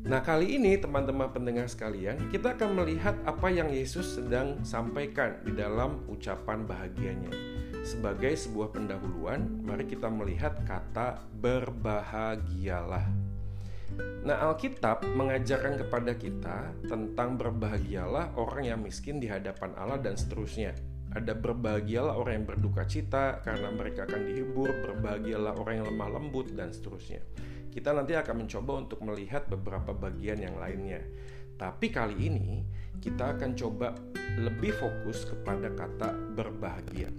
Nah, 0.00 0.24
kali 0.24 0.56
ini 0.56 0.80
teman-teman 0.80 1.28
pendengar 1.28 1.68
sekalian, 1.68 2.32
kita 2.32 2.56
akan 2.56 2.72
melihat 2.72 3.20
apa 3.28 3.52
yang 3.52 3.68
Yesus 3.68 4.16
sedang 4.16 4.56
sampaikan 4.64 5.44
di 5.44 5.52
dalam 5.52 6.08
ucapan 6.08 6.64
bahagianya. 6.64 7.30
Sebagai 7.84 8.32
sebuah 8.32 8.72
pendahuluan, 8.72 9.60
mari 9.60 9.84
kita 9.84 10.08
melihat 10.08 10.56
kata 10.64 11.20
berbahagialah. 11.36 13.19
Nah, 14.20 14.36
Alkitab 14.52 15.04
mengajarkan 15.16 15.80
kepada 15.80 16.12
kita 16.12 16.76
tentang 16.84 17.40
berbahagialah 17.40 18.36
orang 18.36 18.68
yang 18.68 18.80
miskin 18.84 19.16
di 19.16 19.26
hadapan 19.26 19.72
Allah 19.80 19.96
dan 19.96 20.14
seterusnya. 20.14 20.76
Ada 21.10 21.34
berbahagialah 21.34 22.14
orang 22.14 22.44
yang 22.44 22.46
berduka 22.46 22.86
cita 22.86 23.42
karena 23.42 23.74
mereka 23.74 24.06
akan 24.06 24.30
dihibur, 24.30 24.70
berbahagialah 24.70 25.58
orang 25.58 25.82
yang 25.82 25.86
lemah 25.90 26.10
lembut 26.20 26.54
dan 26.54 26.70
seterusnya. 26.70 27.24
Kita 27.70 27.90
nanti 27.90 28.14
akan 28.14 28.46
mencoba 28.46 28.72
untuk 28.78 29.02
melihat 29.02 29.46
beberapa 29.50 29.90
bagian 29.90 30.38
yang 30.38 30.54
lainnya. 30.58 31.02
Tapi 31.58 31.90
kali 31.90 32.16
ini 32.30 32.62
kita 33.02 33.34
akan 33.36 33.56
coba 33.58 33.96
lebih 34.38 34.76
fokus 34.76 35.26
kepada 35.26 35.72
kata 35.74 36.14
berbahagia. 36.38 37.10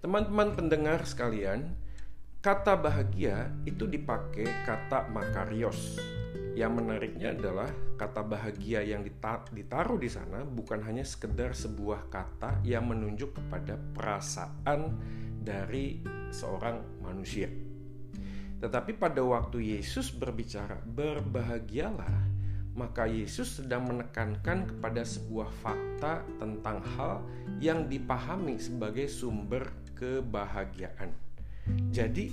Teman-teman 0.00 0.56
pendengar 0.56 1.04
sekalian, 1.04 1.76
kata 2.40 2.76
bahagia 2.76 3.52
itu 3.68 3.84
dipakai 3.84 4.48
kata 4.64 5.08
makarios. 5.12 6.00
Yang 6.56 6.72
menariknya 6.82 7.36
adalah 7.36 7.70
kata 7.96 8.26
bahagia 8.26 8.82
yang 8.82 9.06
ditaruh 9.54 9.96
di 9.96 10.10
sana 10.10 10.42
bukan 10.42 10.82
hanya 10.82 11.06
sekedar 11.06 11.54
sebuah 11.54 12.10
kata 12.10 12.60
yang 12.66 12.90
menunjuk 12.90 13.38
kepada 13.38 13.78
perasaan 13.94 14.98
dari 15.40 16.02
seorang 16.34 17.00
manusia 17.00 17.48
tetapi 18.60 19.00
pada 19.00 19.24
waktu 19.24 19.72
Yesus 19.80 20.12
berbicara 20.12 20.76
berbahagialah, 20.84 22.28
maka 22.76 23.08
Yesus 23.08 23.56
sedang 23.56 23.88
menekankan 23.88 24.68
kepada 24.68 25.00
sebuah 25.00 25.48
fakta 25.64 26.20
tentang 26.36 26.84
hal 26.94 27.24
yang 27.56 27.88
dipahami 27.88 28.60
sebagai 28.60 29.08
sumber 29.08 29.64
kebahagiaan. 29.96 31.29
Jadi, 31.90 32.32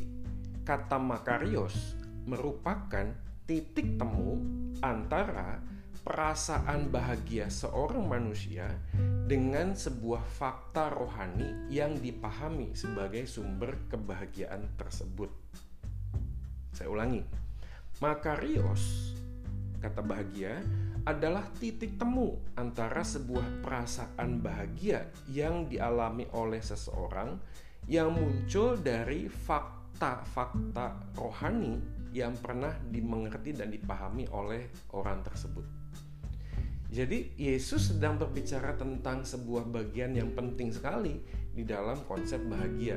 kata 0.63 1.01
Makarios 1.01 1.95
merupakan 2.27 3.07
titik 3.47 3.95
temu 3.95 4.37
antara 4.83 5.63
perasaan 6.07 6.87
bahagia 6.87 7.51
seorang 7.51 8.07
manusia 8.07 8.67
dengan 9.27 9.75
sebuah 9.75 10.23
fakta 10.23 10.87
rohani 10.87 11.67
yang 11.67 11.99
dipahami 11.99 12.71
sebagai 12.71 13.27
sumber 13.27 13.75
kebahagiaan 13.91 14.71
tersebut. 14.79 15.27
Saya 16.71 16.87
ulangi. 16.87 17.23
Makarios, 17.99 19.15
kata 19.83 19.99
bahagia, 19.99 20.63
adalah 21.07 21.43
titik 21.59 21.95
temu 21.95 22.35
antara 22.59 22.99
sebuah 23.03 23.63
perasaan 23.63 24.43
bahagia 24.43 25.07
yang 25.31 25.67
dialami 25.71 26.27
oleh 26.35 26.59
seseorang 26.59 27.39
yang 27.87 28.11
muncul 28.11 28.75
dari 28.75 29.31
fakta-fakta 29.31 31.15
rohani 31.15 31.79
yang 32.11 32.35
pernah 32.35 32.75
dimengerti 32.91 33.55
dan 33.55 33.71
dipahami 33.71 34.27
oleh 34.31 34.67
orang 34.91 35.23
tersebut. 35.23 35.63
Jadi, 36.87 37.35
Yesus 37.35 37.91
sedang 37.91 38.15
berbicara 38.15 38.75
tentang 38.79 39.23
sebuah 39.23 39.67
bagian 39.67 40.15
yang 40.15 40.31
penting 40.31 40.71
sekali 40.71 41.19
di 41.51 41.67
dalam 41.67 41.99
konsep 42.07 42.39
bahagia, 42.47 42.95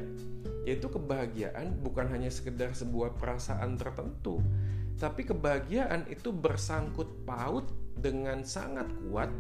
yaitu 0.63 0.87
kebahagiaan 0.87 1.75
bukan 1.83 2.07
hanya 2.07 2.31
sekedar 2.31 2.71
sebuah 2.71 3.19
perasaan 3.19 3.75
tertentu, 3.75 4.39
tapi 4.95 5.27
kebahagiaan 5.27 6.07
itu 6.07 6.31
bersangkut 6.31 7.27
paut 7.27 7.67
dengan 7.99 8.47
sangat 8.47 8.87
kuat 9.07 9.31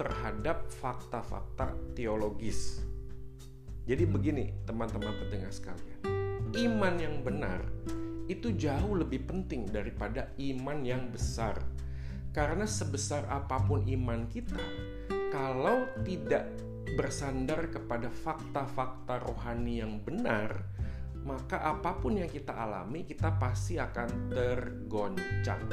terhadap 0.00 0.72
fakta-fakta 0.72 1.76
teologis. 1.92 2.91
Jadi 3.82 4.06
begini, 4.06 4.54
teman-teman 4.62 5.10
pendengar 5.26 5.50
sekalian. 5.50 5.98
Iman 6.54 6.94
yang 7.02 7.26
benar 7.26 7.66
itu 8.30 8.54
jauh 8.54 8.94
lebih 8.94 9.26
penting 9.26 9.66
daripada 9.66 10.30
iman 10.38 10.78
yang 10.86 11.10
besar. 11.10 11.58
Karena 12.30 12.64
sebesar 12.64 13.26
apa 13.26 13.58
pun 13.60 13.82
iman 13.82 14.30
kita, 14.30 14.62
kalau 15.34 15.84
tidak 16.06 16.46
bersandar 16.94 17.68
kepada 17.68 18.06
fakta-fakta 18.08 19.18
rohani 19.26 19.82
yang 19.82 19.98
benar, 19.98 20.62
maka 21.26 21.58
apa 21.60 21.98
pun 21.98 22.22
yang 22.22 22.30
kita 22.30 22.54
alami, 22.54 23.02
kita 23.02 23.34
pasti 23.36 23.82
akan 23.82 24.30
tergoncang. 24.30 25.64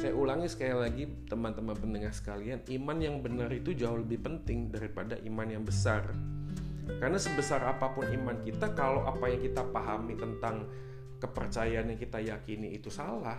Saya 0.00 0.16
ulangi 0.16 0.48
sekali 0.48 0.72
lagi, 0.72 1.04
teman-teman 1.28 1.76
pendengar 1.76 2.14
sekalian, 2.14 2.64
iman 2.80 2.98
yang 3.02 3.20
benar 3.20 3.52
itu 3.52 3.76
jauh 3.76 4.00
lebih 4.00 4.24
penting 4.24 4.72
daripada 4.72 5.20
iman 5.20 5.48
yang 5.50 5.64
besar. 5.66 6.08
Karena 6.98 7.20
sebesar 7.20 7.62
apa 7.62 7.94
pun 7.94 8.08
iman 8.08 8.42
kita, 8.42 8.74
kalau 8.74 9.06
apa 9.06 9.30
yang 9.30 9.40
kita 9.44 9.62
pahami 9.70 10.18
tentang 10.18 10.66
kepercayaan 11.20 11.92
yang 11.94 12.00
kita 12.00 12.18
yakini 12.18 12.74
itu 12.74 12.88
salah, 12.88 13.38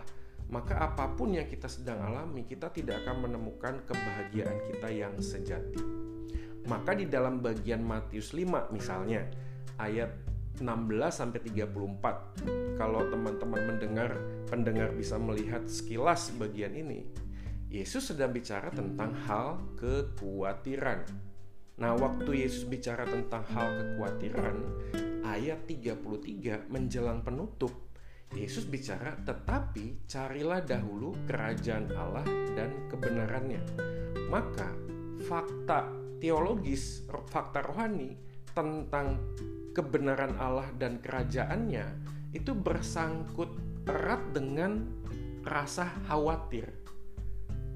maka 0.51 0.77
apa 0.79 1.11
pun 1.15 1.33
yang 1.33 1.49
kita 1.49 1.65
sedang 1.65 1.99
alami, 1.99 2.45
kita 2.45 2.69
tidak 2.71 3.03
akan 3.03 3.27
menemukan 3.27 3.81
kebahagiaan 3.87 4.57
kita 4.71 4.87
yang 4.93 5.13
sejati. 5.19 5.81
Maka 6.69 6.93
di 6.93 7.09
dalam 7.09 7.41
bagian 7.41 7.81
Matius 7.81 8.37
5 8.37 8.69
misalnya, 8.69 9.25
ayat 9.81 10.13
16 10.61 11.09
sampai 11.09 11.39
34. 11.41 12.77
Kalau 12.77 13.01
teman-teman 13.09 13.61
mendengar, 13.65 14.11
pendengar 14.51 14.93
bisa 14.93 15.17
melihat 15.17 15.65
sekilas 15.65 16.29
bagian 16.37 16.77
ini. 16.77 17.07
Yesus 17.71 18.11
sedang 18.11 18.35
bicara 18.35 18.67
tentang 18.69 19.15
hal 19.25 19.63
kekhawatiran. 19.79 21.30
Nah, 21.81 21.97
waktu 21.97 22.45
Yesus 22.45 22.69
bicara 22.69 23.09
tentang 23.09 23.41
hal 23.49 23.73
kekhawatiran, 23.73 24.57
ayat 25.25 25.65
33 25.65 26.69
menjelang 26.69 27.25
penutup, 27.25 27.73
Yesus 28.37 28.69
bicara, 28.69 29.17
"Tetapi 29.25 30.05
carilah 30.05 30.61
dahulu 30.61 31.17
kerajaan 31.25 31.89
Allah 31.97 32.23
dan 32.53 32.85
kebenarannya." 32.85 33.65
Maka 34.29 34.69
fakta 35.25 35.89
teologis, 36.21 37.01
fakta 37.33 37.65
rohani 37.65 38.13
tentang 38.53 39.17
kebenaran 39.73 40.37
Allah 40.37 40.69
dan 40.77 41.01
kerajaannya 41.01 41.85
itu 42.37 42.53
bersangkut 42.53 43.49
erat 43.89 44.21
dengan 44.37 44.85
rasa 45.41 45.89
khawatir. 46.05 46.69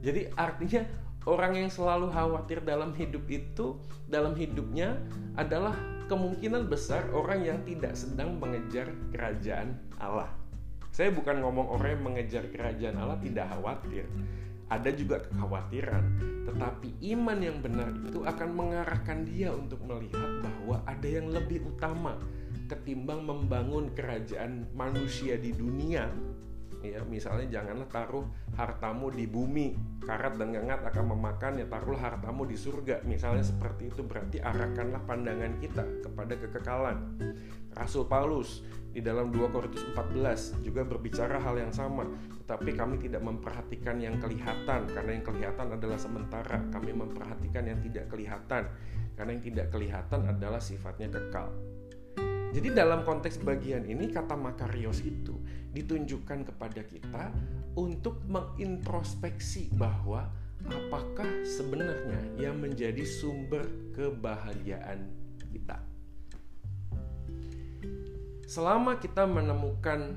Jadi 0.05 0.29
artinya 0.37 0.85
orang 1.25 1.57
yang 1.57 1.69
selalu 1.73 2.13
khawatir 2.13 2.61
dalam 2.61 2.93
hidup 2.93 3.25
itu 3.29 3.81
dalam 4.05 4.37
hidupnya 4.37 4.97
adalah 5.33 5.73
kemungkinan 6.05 6.69
besar 6.69 7.09
orang 7.11 7.41
yang 7.41 7.59
tidak 7.65 7.97
sedang 7.97 8.37
mengejar 8.37 8.93
kerajaan 9.09 9.73
Allah. 9.97 10.29
Saya 10.93 11.11
bukan 11.11 11.43
ngomong 11.43 11.75
orang 11.75 11.97
yang 11.97 12.03
mengejar 12.07 12.47
kerajaan 12.53 12.95
Allah 12.95 13.19
tidak 13.19 13.51
khawatir. 13.51 14.05
Ada 14.65 14.89
juga 14.97 15.21
kekhawatiran, 15.21 16.05
tetapi 16.49 16.97
iman 17.13 17.37
yang 17.37 17.61
benar 17.61 17.93
itu 18.01 18.25
akan 18.25 18.49
mengarahkan 18.49 19.21
dia 19.29 19.53
untuk 19.53 19.77
melihat 19.85 20.41
bahwa 20.41 20.81
ada 20.89 21.05
yang 21.05 21.29
lebih 21.29 21.61
utama 21.69 22.17
ketimbang 22.65 23.21
membangun 23.21 23.93
kerajaan 23.93 24.65
manusia 24.73 25.37
di 25.37 25.53
dunia 25.53 26.09
ya 26.93 27.01
misalnya 27.07 27.49
janganlah 27.49 27.89
taruh 27.89 28.25
hartamu 28.53 29.09
di 29.09 29.25
bumi 29.25 29.73
karat 30.05 30.37
dan 30.37 30.53
ngengat 30.53 30.85
akan 30.85 31.17
memakan 31.17 31.57
ya 31.57 31.65
taruhlah 31.65 32.13
hartamu 32.13 32.45
di 32.45 32.53
surga. 32.53 33.01
Misalnya 33.07 33.41
seperti 33.41 33.89
itu 33.89 34.05
berarti 34.05 34.37
arahkanlah 34.37 35.01
pandangan 35.09 35.57
kita 35.57 35.83
kepada 36.05 36.37
kekekalan. 36.37 36.97
Rasul 37.73 38.05
Paulus 38.05 38.61
di 38.95 39.03
dalam 39.03 39.33
2 39.33 39.51
Korintus 39.51 39.83
14 39.91 40.63
juga 40.63 40.87
berbicara 40.87 41.35
hal 41.41 41.59
yang 41.59 41.73
sama 41.75 42.07
tetapi 42.45 42.77
kami 42.77 42.95
tidak 43.01 43.25
memperhatikan 43.25 43.99
yang 43.99 44.15
kelihatan 44.21 44.87
karena 44.87 45.11
yang 45.17 45.25
kelihatan 45.25 45.67
adalah 45.73 45.97
sementara. 45.97 46.61
Kami 46.69 46.93
memperhatikan 46.93 47.65
yang 47.65 47.81
tidak 47.81 48.07
kelihatan 48.07 48.69
karena 49.17 49.31
yang 49.33 49.43
tidak 49.43 49.67
kelihatan 49.73 50.21
adalah 50.29 50.61
sifatnya 50.61 51.09
kekal. 51.09 51.49
Jadi 52.55 52.71
dalam 52.71 53.03
konteks 53.03 53.43
bagian 53.43 53.83
ini 53.83 54.07
kata 54.07 54.39
makarios 54.39 55.03
itu 55.03 55.35
ditunjukkan 55.75 56.47
kepada 56.47 56.81
kita 56.87 57.35
untuk 57.75 58.23
mengintrospeksi 58.31 59.75
bahwa 59.75 60.31
apakah 60.71 61.27
sebenarnya 61.43 62.39
yang 62.39 62.57
menjadi 62.63 63.03
sumber 63.03 63.67
kebahagiaan 63.91 65.11
kita. 65.51 65.77
Selama 68.47 69.01
kita 69.03 69.27
menemukan 69.27 70.15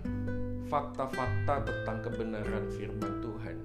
fakta-fakta 0.69 1.65
tentang 1.65 1.99
kebenaran 2.05 2.69
firman 2.71 3.25
Tuhan 3.25 3.57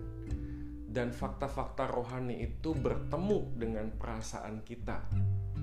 dan 0.88 1.12
fakta-fakta 1.12 1.92
rohani 1.92 2.48
itu 2.48 2.72
bertemu 2.72 3.40
dengan 3.60 3.92
perasaan 3.92 4.64
kita 4.64 5.04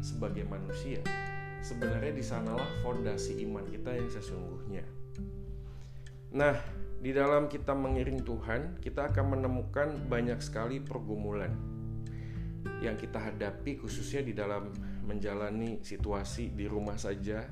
sebagai 0.05 0.45
manusia, 0.45 1.01
sebenarnya 1.65 2.13
di 2.13 2.25
sanalah 2.25 2.69
fondasi 2.85 3.41
iman 3.49 3.65
kita 3.73 3.97
yang 3.97 4.11
sesungguhnya. 4.13 5.00
Nah, 6.31 6.55
di 7.01 7.11
dalam 7.11 7.51
kita 7.51 7.75
mengiring 7.75 8.23
Tuhan, 8.23 8.79
kita 8.79 9.11
akan 9.11 9.39
menemukan 9.39 9.89
banyak 10.07 10.39
sekali 10.39 10.79
pergumulan 10.79 11.51
yang 12.85 12.97
kita 12.97 13.17
hadapi 13.19 13.81
khususnya 13.81 14.21
di 14.21 14.37
dalam 14.37 14.69
menjalani 15.05 15.81
situasi 15.81 16.53
di 16.53 16.69
rumah 16.69 16.97
saja 17.01 17.45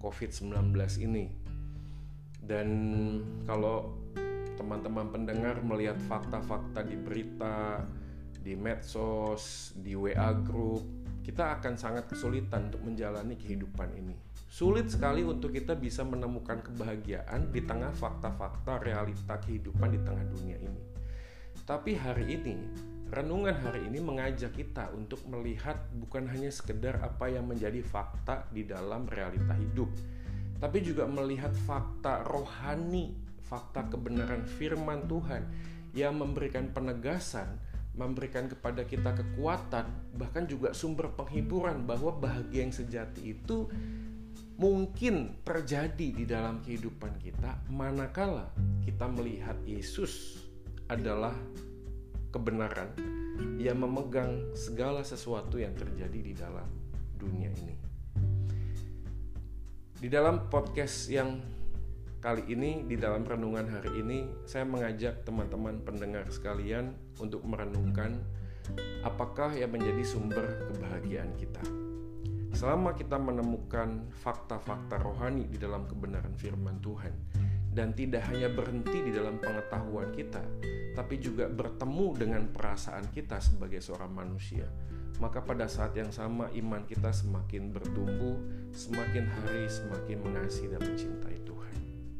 COVID-19 0.00 0.72
ini. 1.04 1.26
Dan 2.42 2.68
kalau 3.44 3.92
teman-teman 4.56 5.12
pendengar 5.12 5.60
melihat 5.62 6.00
fakta-fakta 6.08 6.82
di 6.82 6.96
berita, 6.96 7.84
di 8.40 8.56
medsos, 8.56 9.76
di 9.76 9.92
WA 9.94 10.32
group, 10.42 10.82
kita 11.22 11.60
akan 11.60 11.76
sangat 11.76 12.08
kesulitan 12.08 12.72
untuk 12.72 12.82
menjalani 12.88 13.36
kehidupan 13.36 13.92
ini. 13.94 14.27
Sulit 14.48 14.88
sekali 14.88 15.20
untuk 15.28 15.52
kita 15.52 15.76
bisa 15.76 16.00
menemukan 16.08 16.64
kebahagiaan 16.64 17.52
di 17.52 17.60
tengah 17.68 17.92
fakta-fakta 17.92 18.80
realita 18.80 19.36
kehidupan 19.44 19.92
di 19.92 20.00
tengah 20.00 20.24
dunia 20.24 20.56
ini. 20.56 20.82
Tapi 21.68 21.92
hari 21.92 22.32
ini, 22.32 22.56
renungan 23.12 23.52
hari 23.60 23.84
ini 23.84 24.00
mengajak 24.00 24.56
kita 24.56 24.88
untuk 24.96 25.20
melihat 25.28 25.76
bukan 26.00 26.24
hanya 26.32 26.48
sekedar 26.48 26.96
apa 27.04 27.28
yang 27.28 27.44
menjadi 27.44 27.84
fakta 27.84 28.48
di 28.48 28.64
dalam 28.64 29.04
realita 29.12 29.52
hidup, 29.52 29.92
tapi 30.56 30.80
juga 30.80 31.04
melihat 31.04 31.52
fakta 31.68 32.24
rohani, 32.24 33.20
fakta 33.52 33.84
kebenaran 33.92 34.48
firman 34.48 35.04
Tuhan 35.04 35.44
yang 35.92 36.16
memberikan 36.16 36.72
penegasan 36.72 37.68
memberikan 37.98 38.46
kepada 38.46 38.86
kita 38.86 39.10
kekuatan, 39.10 39.90
bahkan 40.14 40.46
juga 40.46 40.70
sumber 40.70 41.10
penghiburan 41.18 41.82
bahwa 41.82 42.14
bahagia 42.14 42.62
yang 42.62 42.70
sejati 42.70 43.34
itu 43.34 43.66
mungkin 44.58 45.38
terjadi 45.46 46.08
di 46.12 46.24
dalam 46.26 46.58
kehidupan 46.66 47.22
kita 47.22 47.62
manakala 47.70 48.50
kita 48.82 49.06
melihat 49.06 49.54
Yesus 49.62 50.42
adalah 50.90 51.34
kebenaran 52.34 52.90
yang 53.56 53.78
memegang 53.78 54.50
segala 54.58 55.06
sesuatu 55.06 55.62
yang 55.62 55.72
terjadi 55.78 56.18
di 56.18 56.34
dalam 56.34 56.66
dunia 57.14 57.54
ini. 57.54 57.76
Di 59.98 60.06
dalam 60.10 60.50
podcast 60.50 61.06
yang 61.10 61.38
Kali 62.18 62.50
ini 62.50 62.82
di 62.82 62.98
dalam 62.98 63.22
renungan 63.22 63.78
hari 63.78 64.02
ini 64.02 64.26
saya 64.42 64.66
mengajak 64.66 65.22
teman-teman 65.22 65.78
pendengar 65.86 66.26
sekalian 66.34 66.90
untuk 67.22 67.46
merenungkan 67.46 68.18
apakah 69.06 69.54
yang 69.54 69.70
menjadi 69.70 70.02
sumber 70.02 70.66
kebahagiaan 70.66 71.30
kita. 71.38 71.87
Selama 72.58 72.90
kita 72.90 73.22
menemukan 73.22 74.10
fakta-fakta 74.18 74.98
rohani 74.98 75.46
di 75.46 75.62
dalam 75.62 75.86
kebenaran 75.86 76.34
firman 76.34 76.82
Tuhan 76.82 77.14
dan 77.70 77.94
tidak 77.94 78.26
hanya 78.34 78.50
berhenti 78.50 78.98
di 78.98 79.14
dalam 79.14 79.38
pengetahuan 79.38 80.10
kita, 80.10 80.42
tapi 80.98 81.22
juga 81.22 81.46
bertemu 81.46 82.18
dengan 82.18 82.42
perasaan 82.50 83.14
kita 83.14 83.38
sebagai 83.38 83.78
seorang 83.78 84.10
manusia, 84.10 84.66
maka 85.22 85.38
pada 85.38 85.70
saat 85.70 85.94
yang 85.94 86.10
sama 86.10 86.50
iman 86.50 86.82
kita 86.82 87.14
semakin 87.14 87.70
bertumbuh, 87.70 88.34
semakin 88.74 89.30
hari 89.30 89.70
semakin 89.70 90.18
mengasihi 90.18 90.74
dan 90.74 90.82
mencintai 90.82 91.38
Tuhan. 91.46 91.74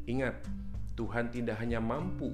Ingat, 0.07 0.39
Tuhan 0.95 1.35
tidak 1.35 1.59
hanya 1.59 1.83
mampu 1.83 2.31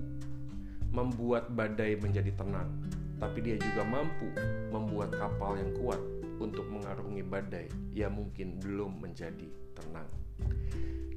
membuat 0.94 1.50
badai 1.50 1.98
menjadi 1.98 2.38
tenang, 2.38 2.70
tapi 3.18 3.42
Dia 3.42 3.58
juga 3.58 3.82
mampu 3.82 4.30
membuat 4.70 5.10
kapal 5.18 5.58
yang 5.58 5.74
kuat 5.82 5.98
untuk 6.40 6.68
mengarungi 6.68 7.24
badai 7.24 7.68
yang 7.92 8.16
mungkin 8.16 8.60
belum 8.60 9.02
menjadi 9.02 9.48
tenang. 9.76 10.10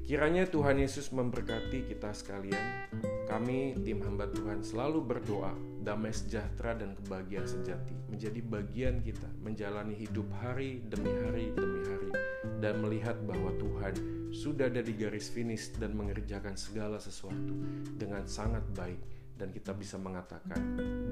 Kiranya 0.09 0.49
Tuhan 0.49 0.81
Yesus 0.81 1.13
memberkati 1.13 1.85
kita 1.85 2.09
sekalian. 2.17 2.89
Kami, 3.29 3.77
tim 3.85 4.01
hamba 4.01 4.25
Tuhan, 4.25 4.65
selalu 4.65 5.05
berdoa 5.05 5.53
damai 5.79 6.11
sejahtera 6.11 6.75
dan 6.75 6.97
kebahagiaan 6.97 7.47
sejati 7.47 7.95
menjadi 8.11 8.41
bagian 8.43 8.95
kita 8.99 9.29
menjalani 9.39 9.95
hidup 9.95 10.27
hari 10.43 10.83
demi 10.85 11.09
hari 11.23 11.55
demi 11.55 11.81
hari 11.87 12.11
dan 12.59 12.83
melihat 12.83 13.15
bahwa 13.23 13.55
Tuhan 13.55 13.95
sudah 14.29 14.67
ada 14.67 14.83
di 14.83 14.93
garis 14.93 15.31
finish 15.31 15.71
dan 15.79 15.95
mengerjakan 15.95 16.59
segala 16.59 16.99
sesuatu 16.99 17.55
dengan 17.95 18.27
sangat 18.27 18.61
baik 18.75 18.99
dan 19.39 19.55
kita 19.55 19.71
bisa 19.71 19.95
mengatakan 19.95 20.59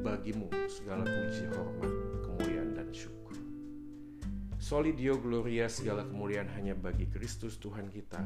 bagimu 0.03 0.51
segala 0.67 1.07
puji 1.07 1.47
hormat 1.55 1.93
kemuliaan 2.27 2.75
dan 2.75 2.91
syukur 2.91 3.26
Solidio 4.57 5.21
Gloria 5.21 5.69
segala 5.69 6.01
kemuliaan 6.01 6.49
hanya 6.57 6.73
bagi 6.73 7.05
Kristus 7.05 7.61
Tuhan 7.61 7.93
kita 7.93 8.25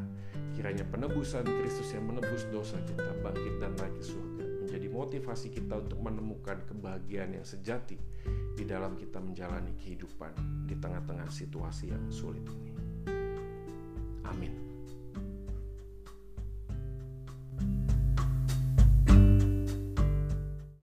kiranya 0.55 0.87
penebusan 0.87 1.43
Kristus 1.43 1.91
yang 1.91 2.07
menebus 2.07 2.47
dosa 2.47 2.79
kita 2.87 3.19
bangkit 3.19 3.59
dan 3.59 3.75
naik 3.75 3.99
ke 3.99 4.03
surga 4.03 4.45
menjadi 4.63 4.87
motivasi 4.87 5.51
kita 5.51 5.83
untuk 5.83 5.99
menemukan 5.99 6.63
kebahagiaan 6.71 7.35
yang 7.35 7.43
sejati 7.43 7.99
di 8.55 8.63
dalam 8.63 8.95
kita 8.95 9.19
menjalani 9.19 9.75
kehidupan 9.75 10.31
di 10.63 10.79
tengah-tengah 10.79 11.27
situasi 11.27 11.91
yang 11.91 12.07
sulit 12.07 12.47
ini. 12.47 12.71
Amin. 14.23 14.70